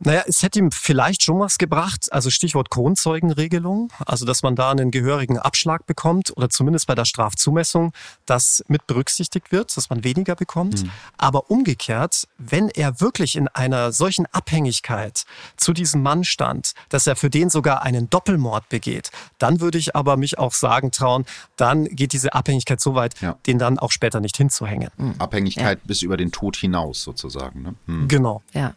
[0.00, 4.70] Naja, es hätte ihm vielleicht schon was gebracht, also Stichwort Kronzeugenregelung, also dass man da
[4.70, 7.92] einen gehörigen Abschlag bekommt oder zumindest bei der Strafzumessung
[8.26, 10.84] das mit berücksichtigt wird, dass man weniger bekommt.
[10.84, 10.90] Mhm.
[11.16, 15.24] Aber umgekehrt, wenn er wirklich in einer solchen Abhängigkeit
[15.56, 19.96] zu diesem Mann stand, dass er für den sogar einen Doppelmord begeht, dann würde ich
[19.96, 21.24] aber mich auch sagen trauen,
[21.56, 23.36] dann geht diese Abhängigkeit so weit, ja.
[23.46, 24.90] den dann auch später nicht hinzuhängen.
[24.96, 25.14] Mhm.
[25.18, 25.86] Abhängigkeit ja.
[25.86, 27.62] bis über den Tod hinaus sozusagen.
[27.62, 27.74] Ne?
[27.86, 28.08] Mhm.
[28.08, 28.42] Genau.
[28.52, 28.74] Ja.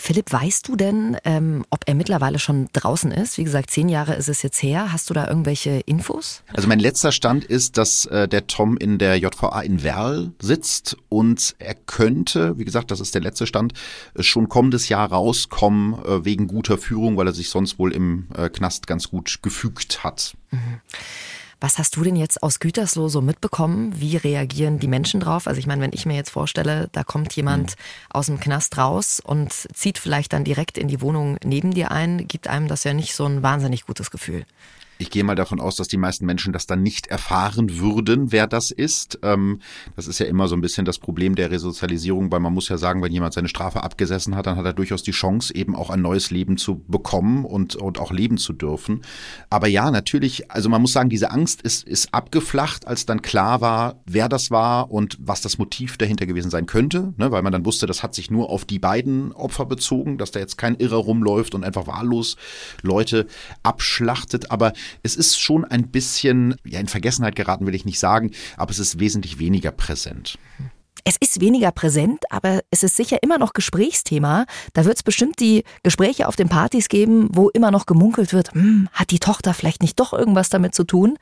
[0.00, 3.36] Philipp, weißt du denn, ähm, ob er mittlerweile schon draußen ist?
[3.36, 4.92] Wie gesagt, zehn Jahre ist es jetzt her.
[4.92, 6.44] Hast du da irgendwelche Infos?
[6.54, 10.96] Also mein letzter Stand ist, dass äh, der Tom in der JVA in Werl sitzt
[11.08, 13.72] und er könnte, wie gesagt, das ist der letzte Stand,
[14.14, 18.28] äh, schon kommendes Jahr rauskommen äh, wegen guter Führung, weil er sich sonst wohl im
[18.36, 20.36] äh, Knast ganz gut gefügt hat.
[20.52, 20.80] Mhm.
[21.60, 23.92] Was hast du denn jetzt aus Gütersloh so mitbekommen?
[23.98, 25.48] Wie reagieren die Menschen drauf?
[25.48, 27.74] Also ich meine, wenn ich mir jetzt vorstelle, da kommt jemand mhm.
[28.10, 32.28] aus dem Knast raus und zieht vielleicht dann direkt in die Wohnung neben dir ein,
[32.28, 34.44] gibt einem das ja nicht so ein wahnsinnig gutes Gefühl.
[34.98, 38.48] Ich gehe mal davon aus, dass die meisten Menschen das dann nicht erfahren würden, wer
[38.48, 39.20] das ist.
[39.22, 39.60] Ähm,
[39.94, 42.78] das ist ja immer so ein bisschen das Problem der Resozialisierung, weil man muss ja
[42.78, 45.90] sagen, wenn jemand seine Strafe abgesessen hat, dann hat er durchaus die Chance, eben auch
[45.90, 49.02] ein neues Leben zu bekommen und, und auch leben zu dürfen.
[49.50, 53.60] Aber ja, natürlich, also man muss sagen, diese Angst ist, ist abgeflacht, als dann klar
[53.60, 57.52] war, wer das war und was das Motiv dahinter gewesen sein könnte, ne, weil man
[57.52, 60.74] dann wusste, das hat sich nur auf die beiden Opfer bezogen, dass da jetzt kein
[60.74, 62.36] Irrer rumläuft und einfach wahllos
[62.82, 63.28] Leute
[63.62, 64.50] abschlachtet.
[64.50, 64.72] Aber
[65.02, 68.78] es ist schon ein bisschen, ja, in Vergessenheit geraten will ich nicht sagen, aber es
[68.78, 70.38] ist wesentlich weniger präsent.
[71.04, 74.46] Es ist weniger präsent, aber es ist sicher immer noch Gesprächsthema.
[74.74, 78.52] Da wird es bestimmt die Gespräche auf den Partys geben, wo immer noch gemunkelt wird,
[78.52, 81.18] hm, hat die Tochter vielleicht nicht doch irgendwas damit zu tun?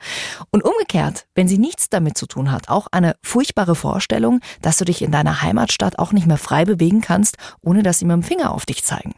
[0.51, 4.85] Und umgekehrt, wenn sie nichts damit zu tun hat, auch eine furchtbare Vorstellung, dass du
[4.85, 8.23] dich in deiner Heimatstadt auch nicht mehr frei bewegen kannst, ohne dass sie mit dem
[8.23, 9.13] Finger auf dich zeigen.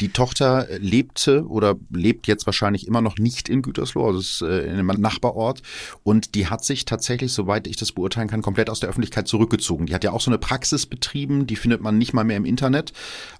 [0.00, 4.64] Die Tochter lebte oder lebt jetzt wahrscheinlich immer noch nicht in Gütersloh, also ist äh,
[4.64, 5.62] in einem Nachbarort.
[6.02, 9.86] Und die hat sich tatsächlich, soweit ich das beurteilen kann, komplett aus der Öffentlichkeit zurückgezogen.
[9.86, 12.44] Die hat ja auch so eine Praxis betrieben, die findet man nicht mal mehr im
[12.44, 12.92] Internet.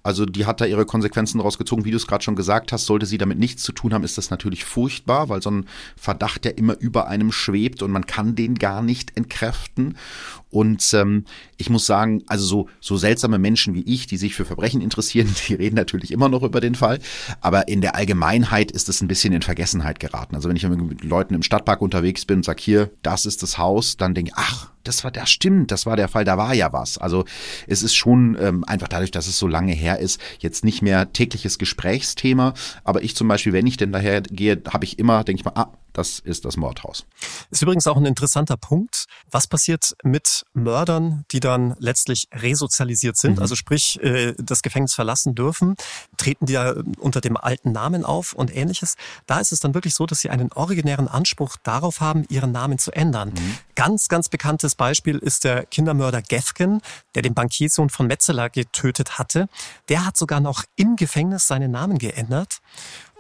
[0.03, 2.87] Also die hat da ihre Konsequenzen rausgezogen, wie du es gerade schon gesagt hast.
[2.87, 6.45] Sollte sie damit nichts zu tun haben, ist das natürlich furchtbar, weil so ein Verdacht
[6.45, 9.97] ja immer über einem schwebt und man kann den gar nicht entkräften.
[10.53, 11.25] Und ähm,
[11.57, 15.35] ich muss sagen, also so, so seltsame Menschen wie ich, die sich für Verbrechen interessieren,
[15.49, 16.99] die reden natürlich immer noch über den Fall.
[17.41, 20.37] Aber in der Allgemeinheit ist es ein bisschen in Vergessenheit geraten.
[20.37, 23.57] Also wenn ich mit Leuten im Stadtpark unterwegs bin und sage, hier, das ist das
[23.57, 26.55] Haus, dann denke ich, ach, das war, das stimmt, das war der Fall, da war
[26.55, 26.99] ja was.
[26.99, 27.25] Also
[27.67, 31.13] es ist schon ähm, einfach dadurch, dass es so lange her ist, jetzt nicht mehr
[31.13, 32.55] tägliches Gesprächsthema.
[32.85, 35.53] Aber ich zum Beispiel, wenn ich denn daher gehe, habe ich immer, denke ich mal,
[35.55, 37.05] ah, das ist das Mordhaus.
[37.51, 39.07] Ist übrigens auch ein interessanter Punkt.
[39.31, 43.43] Was passiert mit Mördern, die dann letztlich resozialisiert sind, mhm.
[43.43, 45.77] also sprich äh, das Gefängnis verlassen dürfen?
[46.17, 48.97] Treten die ja unter dem alten Namen auf und ähnliches?
[49.27, 52.79] Da ist es dann wirklich so, dass sie einen originären Anspruch darauf haben, ihren Namen
[52.79, 53.31] zu ändern.
[53.31, 53.57] Mhm.
[53.75, 56.81] Ganz, ganz bekanntes Beispiel ist der Kindermörder Gefgen,
[57.15, 59.49] der den Bankiersohn von Metzeler getötet hatte.
[59.89, 62.61] Der hat sogar noch im Gefängnis seinen Namen geändert.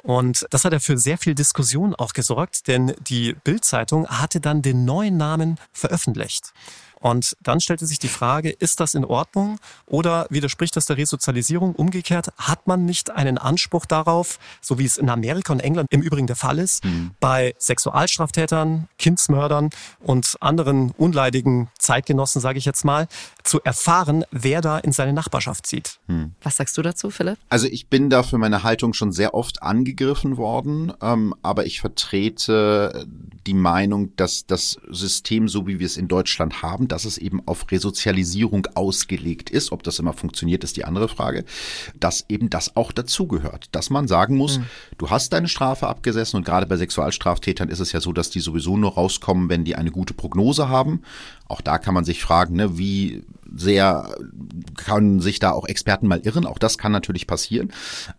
[0.02, 4.62] Und das hat ja für sehr viel Diskussion auch gesorgt, denn die Bild-Zeitung hatte dann
[4.62, 6.52] den neuen Namen veröffentlicht.
[7.02, 11.74] Und dann stellte sich die Frage, ist das in Ordnung oder widerspricht das der Resozialisierung?
[11.74, 16.00] Umgekehrt, hat man nicht einen Anspruch darauf, so wie es in Amerika und England im
[16.00, 17.10] Übrigen der Fall ist, mhm.
[17.18, 23.08] bei Sexualstraftätern, Kindsmördern und anderen unleidigen Zeitgenossen, sage ich jetzt mal,
[23.42, 25.98] zu erfahren, wer da in seine Nachbarschaft zieht.
[26.06, 26.34] Mhm.
[26.42, 27.36] Was sagst du dazu, Philipp?
[27.48, 31.80] Also ich bin da für meine Haltung schon sehr oft angegriffen worden, ähm, aber ich
[31.80, 33.08] vertrete
[33.46, 37.40] die Meinung, dass das System, so wie wir es in Deutschland haben, dass es eben
[37.46, 39.72] auf Resozialisierung ausgelegt ist.
[39.72, 41.46] Ob das immer funktioniert, ist die andere Frage.
[41.98, 43.70] Dass eben das auch dazugehört.
[43.72, 44.66] Dass man sagen muss, mhm.
[44.98, 48.40] du hast deine Strafe abgesessen und gerade bei Sexualstraftätern ist es ja so, dass die
[48.40, 51.00] sowieso nur rauskommen, wenn die eine gute Prognose haben.
[51.52, 53.24] Auch da kann man sich fragen, ne, wie
[53.54, 54.08] sehr
[54.76, 56.46] kann sich da auch Experten mal irren.
[56.46, 57.70] Auch das kann natürlich passieren.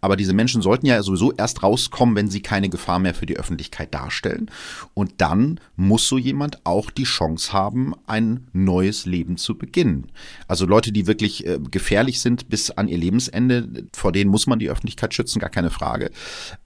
[0.01, 3.37] Aber diese Menschen sollten ja sowieso erst rauskommen, wenn sie keine Gefahr mehr für die
[3.37, 4.51] Öffentlichkeit darstellen.
[4.93, 10.11] Und dann muss so jemand auch die Chance haben, ein neues Leben zu beginnen.
[10.47, 14.59] Also Leute, die wirklich äh, gefährlich sind bis an ihr Lebensende, vor denen muss man
[14.59, 16.11] die Öffentlichkeit schützen, gar keine Frage.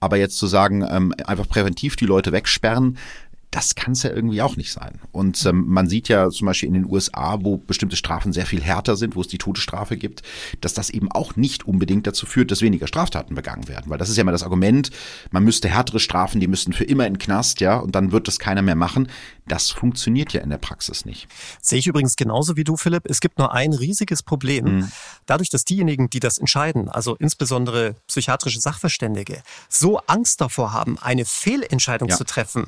[0.00, 2.98] Aber jetzt zu sagen, ähm, einfach präventiv die Leute wegsperren,
[3.50, 5.00] das kann es ja irgendwie auch nicht sein.
[5.10, 8.62] Und ähm, man sieht ja zum Beispiel in den USA, wo bestimmte Strafen sehr viel
[8.62, 10.22] härter sind, wo es die Todesstrafe gibt,
[10.60, 13.90] dass das eben auch nicht unbedingt dazu führt, dass weniger Straftaten begangen werden.
[13.90, 14.90] Weil das ist ja immer das Argument,
[15.30, 18.38] man müsste härtere Strafen, die müssten für immer in Knast, ja, und dann wird das
[18.38, 19.08] keiner mehr machen.
[19.46, 21.26] Das funktioniert ja in der Praxis nicht.
[21.62, 23.04] Sehe ich übrigens genauso wie du, Philipp.
[23.06, 24.64] Es gibt nur ein riesiges Problem.
[24.64, 24.92] Mhm.
[25.24, 31.24] Dadurch, dass diejenigen, die das entscheiden, also insbesondere psychiatrische Sachverständige, so Angst davor haben, eine
[31.24, 32.16] Fehlentscheidung ja.
[32.16, 32.66] zu treffen,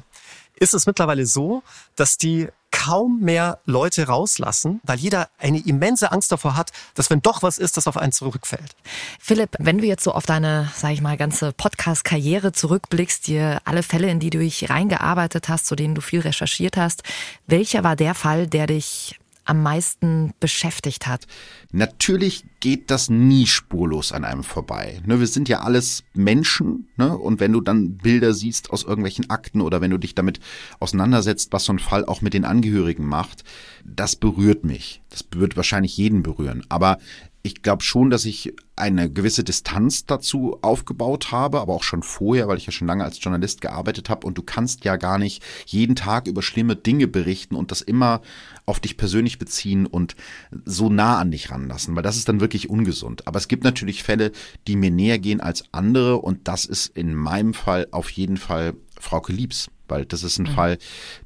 [0.61, 1.63] ist es mittlerweile so,
[1.97, 7.21] dass die kaum mehr Leute rauslassen, weil jeder eine immense Angst davor hat, dass wenn
[7.21, 8.77] doch was ist, das auf einen zurückfällt.
[9.19, 13.83] Philipp, wenn du jetzt so auf deine, sag ich mal, ganze Podcast-Karriere zurückblickst, dir alle
[13.83, 17.03] Fälle, in die du dich reingearbeitet hast, zu denen du viel recherchiert hast,
[17.47, 19.20] welcher war der Fall, der dich
[19.51, 21.27] am meisten beschäftigt hat?
[21.73, 25.01] Natürlich geht das nie spurlos an einem vorbei.
[25.05, 27.19] Ne, wir sind ja alles Menschen, ne?
[27.19, 30.39] Und wenn du dann Bilder siehst aus irgendwelchen Akten oder wenn du dich damit
[30.79, 33.43] auseinandersetzt, was so ein Fall auch mit den Angehörigen macht,
[33.85, 35.03] das berührt mich.
[35.11, 36.65] Das wird wahrscheinlich jeden berühren.
[36.69, 36.99] Aber
[37.43, 42.49] ich glaube schon, dass ich eine gewisse Distanz dazu aufgebaut habe, aber auch schon vorher,
[42.49, 45.43] weil ich ja schon lange als Journalist gearbeitet habe und du kannst ja gar nicht
[45.67, 48.21] jeden Tag über schlimme Dinge berichten und das immer
[48.67, 50.17] auf dich persönlich beziehen und
[50.65, 53.27] so nah an dich ranlassen, weil das ist dann wirklich ungesund.
[53.27, 54.33] Aber es gibt natürlich Fälle,
[54.67, 58.75] die mir näher gehen als andere und das ist in meinem Fall auf jeden Fall
[58.99, 60.55] Frauke Liebs weil das ist ein mhm.
[60.55, 60.79] Fall,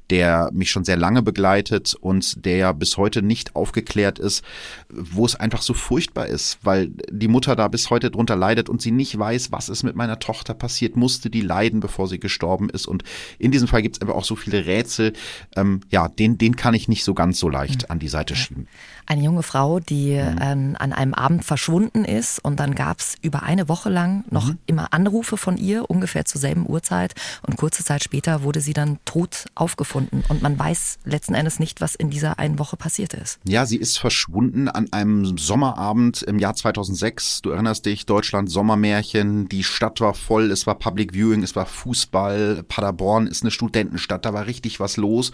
[0.09, 4.43] der mich schon sehr lange begleitet und der ja bis heute nicht aufgeklärt ist,
[4.89, 8.81] wo es einfach so furchtbar ist, weil die Mutter da bis heute drunter leidet und
[8.81, 12.69] sie nicht weiß, was ist mit meiner Tochter passiert, musste die leiden, bevor sie gestorben
[12.69, 12.87] ist.
[12.87, 13.03] Und
[13.39, 15.13] in diesem Fall gibt es aber auch so viele Rätsel,
[15.55, 17.91] ähm, ja, den, den kann ich nicht so ganz so leicht mhm.
[17.91, 18.67] an die Seite schieben.
[19.07, 20.39] Eine junge Frau, die mhm.
[20.41, 24.49] ähm, an einem Abend verschwunden ist und dann gab es über eine Woche lang noch
[24.49, 24.57] mhm.
[24.67, 28.99] immer Anrufe von ihr, ungefähr zur selben Uhrzeit und kurze Zeit später wurde sie dann
[29.05, 30.23] tot aufgefunden gefunden.
[30.27, 33.39] Und man weiß letzten Endes nicht, was in dieser einen Woche passiert ist.
[33.47, 37.41] Ja, sie ist verschwunden an einem Sommerabend im Jahr 2006.
[37.41, 41.65] Du erinnerst dich, Deutschland Sommermärchen, die Stadt war voll, es war Public Viewing, es war
[41.65, 45.31] Fußball, Paderborn ist eine Studentenstadt, da war richtig was los.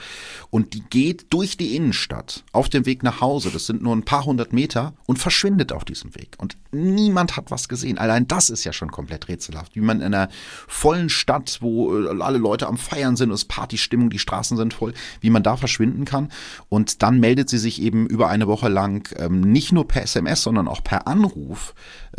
[0.49, 4.03] Und die geht durch die Innenstadt auf dem Weg nach Hause, das sind nur ein
[4.03, 6.35] paar hundert Meter und verschwindet auf diesem Weg.
[6.37, 7.97] Und niemand hat was gesehen.
[7.97, 10.29] Allein das ist ja schon komplett rätselhaft, wie man in einer
[10.67, 14.73] vollen Stadt, wo äh, alle Leute am Feiern sind, es ist Partystimmung, die Straßen sind
[14.73, 16.29] voll, wie man da verschwinden kann.
[16.69, 20.43] Und dann meldet sie sich eben über eine Woche lang ähm, nicht nur per SMS,
[20.43, 21.73] sondern auch per Anruf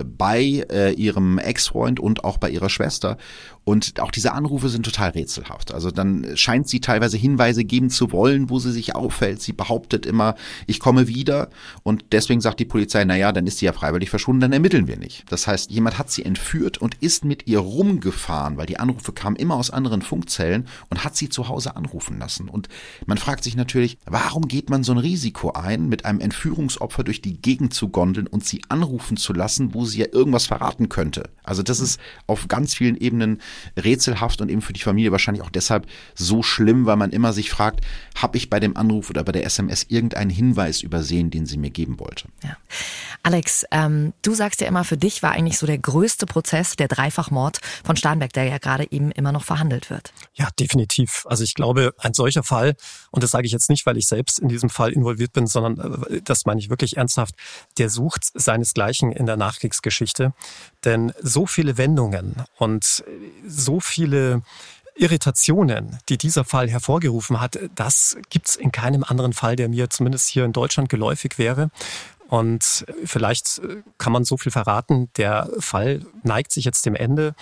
[0.05, 3.16] bei äh, ihrem Ex-Freund und auch bei ihrer Schwester
[3.64, 5.72] und auch diese Anrufe sind total rätselhaft.
[5.72, 9.40] Also dann scheint sie teilweise Hinweise geben zu wollen, wo sie sich auffällt.
[9.40, 10.34] Sie behauptet immer,
[10.66, 11.49] ich komme wieder.
[11.84, 14.88] Und deswegen sagt die Polizei, na ja, dann ist sie ja freiwillig verschwunden, dann ermitteln
[14.88, 15.24] wir nicht.
[15.30, 19.36] Das heißt, jemand hat sie entführt und ist mit ihr rumgefahren, weil die Anrufe kamen
[19.36, 22.49] immer aus anderen Funkzellen und hat sie zu Hause anrufen lassen.
[22.49, 22.68] Und
[23.07, 27.22] man fragt sich natürlich, warum geht man so ein Risiko ein, mit einem Entführungsopfer durch
[27.22, 31.30] die Gegend zu gondeln und sie anrufen zu lassen, wo sie ja irgendwas verraten könnte?
[31.45, 33.41] Also das ist auf ganz vielen Ebenen
[33.76, 37.51] rätselhaft und eben für die Familie wahrscheinlich auch deshalb so schlimm, weil man immer sich
[37.51, 37.80] fragt,
[38.16, 41.70] habe ich bei dem Anruf oder bei der SMS irgendeinen Hinweis übersehen, den sie mir
[41.70, 42.28] geben wollte.
[42.43, 42.57] Ja.
[43.22, 46.89] Alex, ähm, du sagst ja immer, für dich war eigentlich so der größte Prozess der
[46.89, 50.12] Dreifachmord von Starnberg, der ja gerade eben immer noch verhandelt wird.
[50.35, 51.24] Ja, definitiv.
[51.28, 52.74] Also ich glaube, ein solcher Fall,
[53.11, 56.05] und das sage ich jetzt nicht, weil ich selbst in diesem Fall involviert bin, sondern
[56.05, 57.35] äh, das meine ich wirklich ernsthaft,
[57.78, 59.37] der sucht seinesgleichen in der
[59.73, 60.33] Nachkriegsgeschichte.
[60.85, 63.05] Denn so viele Wendungen und
[63.47, 64.43] so viele
[64.95, 70.29] Irritationen, die dieser Fall hervorgerufen hat, das gibt's in keinem anderen Fall, der mir zumindest
[70.29, 71.70] hier in Deutschland geläufig wäre.
[72.29, 73.61] Und vielleicht
[73.99, 77.35] kann man so viel verraten, der Fall neigt sich jetzt dem Ende.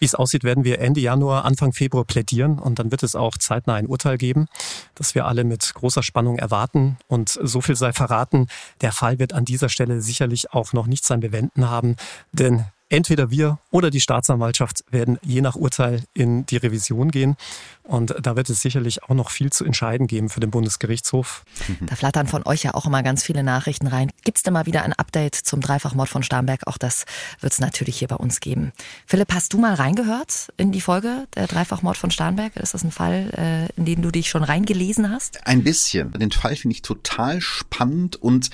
[0.00, 3.36] Wie es aussieht, werden wir Ende Januar, Anfang Februar plädieren und dann wird es auch
[3.36, 4.48] zeitnah ein Urteil geben,
[4.94, 6.96] das wir alle mit großer Spannung erwarten.
[7.06, 8.46] Und so viel sei verraten,
[8.80, 11.96] der Fall wird an dieser Stelle sicherlich auch noch nicht sein Bewenden haben,
[12.32, 17.36] denn Entweder wir oder die Staatsanwaltschaft werden je nach Urteil in die Revision gehen.
[17.84, 21.44] Und da wird es sicherlich auch noch viel zu entscheiden geben für den Bundesgerichtshof.
[21.86, 24.10] Da flattern von euch ja auch immer ganz viele Nachrichten rein.
[24.24, 26.66] Gibt es denn mal wieder ein Update zum Dreifachmord von Starnberg?
[26.66, 27.04] Auch das
[27.40, 28.72] wird es natürlich hier bei uns geben.
[29.06, 32.56] Philipp, hast du mal reingehört in die Folge der Dreifachmord von Starnberg?
[32.56, 35.46] Ist das ein Fall, äh, in den du dich schon reingelesen hast?
[35.46, 36.12] Ein bisschen.
[36.12, 38.50] Den Fall finde ich total spannend und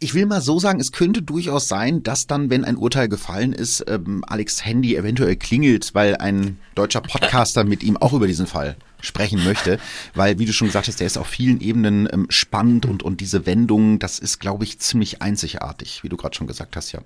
[0.00, 3.52] ich will mal so sagen, es könnte durchaus sein, dass dann, wenn ein Urteil gefallen
[3.52, 8.46] ist, ähm, Alex Handy eventuell klingelt, weil ein deutscher Podcaster mit ihm auch über diesen
[8.46, 9.78] Fall sprechen möchte,
[10.14, 13.20] weil, wie du schon gesagt hast, der ist auf vielen Ebenen ähm, spannend und, und
[13.20, 17.00] diese Wendung, das ist, glaube ich, ziemlich einzigartig, wie du gerade schon gesagt hast, ja.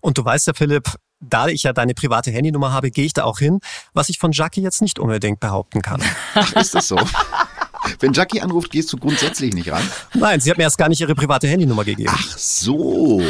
[0.00, 3.24] Und du weißt ja, Philipp, da ich ja deine private Handynummer habe, gehe ich da
[3.24, 3.60] auch hin,
[3.92, 6.02] was ich von Jackie jetzt nicht unbedingt behaupten kann.
[6.34, 6.96] Ach, ist das so?
[8.00, 9.82] Wenn Jackie anruft, gehst du grundsätzlich nicht ran?
[10.14, 12.12] Nein, sie hat mir erst gar nicht ihre private Handynummer gegeben.
[12.12, 13.22] Ach so.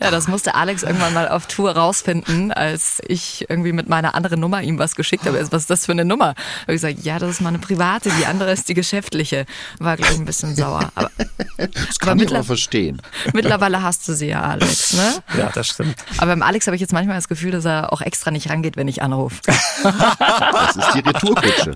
[0.00, 4.40] Ja, das musste Alex irgendwann mal auf Tour rausfinden, als ich irgendwie mit meiner anderen
[4.40, 5.40] Nummer ihm was geschickt habe.
[5.40, 6.28] Was ist das für eine Nummer?
[6.62, 9.46] Habe ich gesagt, ja, das ist meine private, die andere ist die geschäftliche.
[9.78, 10.90] War, glaube ich, ein bisschen sauer.
[10.94, 11.10] Aber,
[11.56, 13.00] das kann aber ich aber verstehen.
[13.32, 14.94] Mittlerweile hast du sie ja, Alex.
[14.94, 15.22] Ne?
[15.38, 15.96] Ja, das stimmt.
[16.18, 18.76] Aber beim Alex habe ich jetzt manchmal das Gefühl, dass er auch extra nicht rangeht,
[18.76, 19.40] wenn ich anrufe.
[19.82, 21.74] Das ist die Retourkutsche.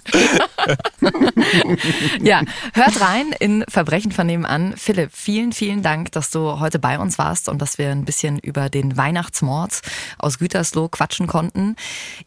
[2.22, 4.74] ja, hört rein in Verbrechen von nebenan.
[4.76, 8.39] Philipp, vielen, vielen Dank, dass du heute bei uns warst und dass wir ein bisschen
[8.39, 9.81] über den Weihnachtsmord
[10.18, 11.77] aus Gütersloh quatschen konnten.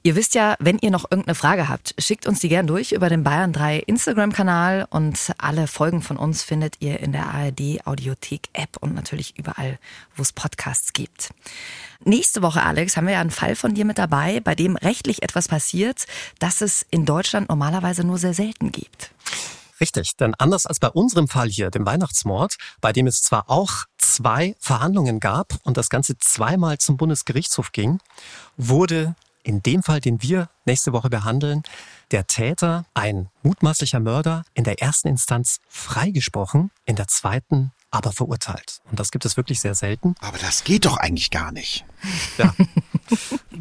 [0.04, 3.10] Ihr wisst ja, wenn ihr noch irgendeine Frage habt, schickt uns die gern durch über
[3.10, 8.50] den Bayern 3 Instagram-Kanal und alle Folgen von uns findet ihr in der ARD Audiothek
[8.54, 9.80] App und natürlich überall,
[10.16, 11.30] wo es Podcasts gibt.
[12.04, 15.22] Nächste Woche, Alex, haben wir ja einen Fall von dir mit dabei, bei dem rechtlich
[15.22, 16.06] etwas passiert,
[16.39, 19.12] das es in Deutschland normalerweise nur sehr selten gibt.
[19.80, 23.86] Richtig, denn anders als bei unserem Fall hier, dem Weihnachtsmord, bei dem es zwar auch
[23.97, 27.99] zwei Verhandlungen gab und das Ganze zweimal zum Bundesgerichtshof ging,
[28.57, 31.63] wurde in dem Fall, den wir nächste Woche behandeln,
[32.11, 38.82] der Täter, ein mutmaßlicher Mörder, in der ersten Instanz freigesprochen, in der zweiten aber verurteilt.
[38.91, 40.15] Und das gibt es wirklich sehr selten.
[40.19, 41.86] Aber das geht doch eigentlich gar nicht.
[42.38, 42.54] Ja.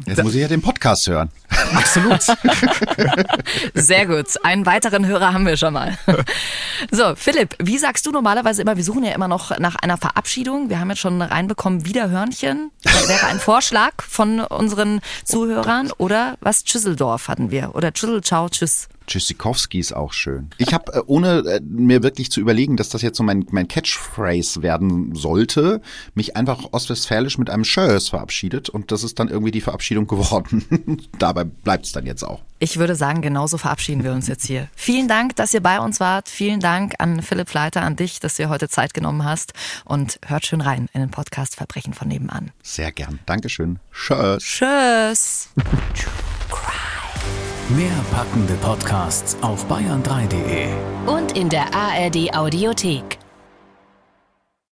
[0.05, 1.29] Jetzt muss ich ja den Podcast hören.
[1.73, 2.21] Absolut.
[3.73, 4.27] Sehr gut.
[4.43, 5.97] Einen weiteren Hörer haben wir schon mal.
[6.91, 10.69] So, Philipp, wie sagst du normalerweise immer, wir suchen ja immer noch nach einer Verabschiedung.
[10.69, 12.71] Wir haben jetzt schon reinbekommen, Wiederhörnchen.
[12.83, 15.91] Das wäre ein Vorschlag von unseren Zuhörern.
[15.97, 16.63] Oder was?
[16.63, 17.75] Tschüsseldorf hatten wir.
[17.75, 18.87] Oder Tschüssel, ciao, tschüss.
[19.09, 20.49] Tschüssikowski ist auch schön.
[20.57, 23.67] Ich habe, äh, ohne äh, mir wirklich zu überlegen, dass das jetzt so mein, mein
[23.67, 25.81] Catchphrase werden sollte,
[26.13, 31.07] mich einfach ostwestfälisch mit einem Tschöss verabschiedet und das ist dann irgendwie die Verabschiedung geworden.
[31.19, 32.41] Dabei bleibt es dann jetzt auch.
[32.59, 34.67] Ich würde sagen, genauso verabschieden wir uns jetzt hier.
[34.75, 36.27] Vielen Dank, dass ihr bei uns wart.
[36.27, 39.53] Vielen Dank an Philipp Fleiter, an dich, dass du dir heute Zeit genommen hast.
[39.85, 42.51] Und hört schön rein in den Podcast Verbrechen von nebenan.
[42.61, 43.19] Sehr gern.
[43.25, 43.79] Dankeschön.
[43.93, 44.43] Tschüss.
[44.43, 45.49] Tschüss.
[47.77, 50.69] Mehr packende Podcasts auf bayern3.de.
[51.05, 53.18] Und in der ARD Audiothek.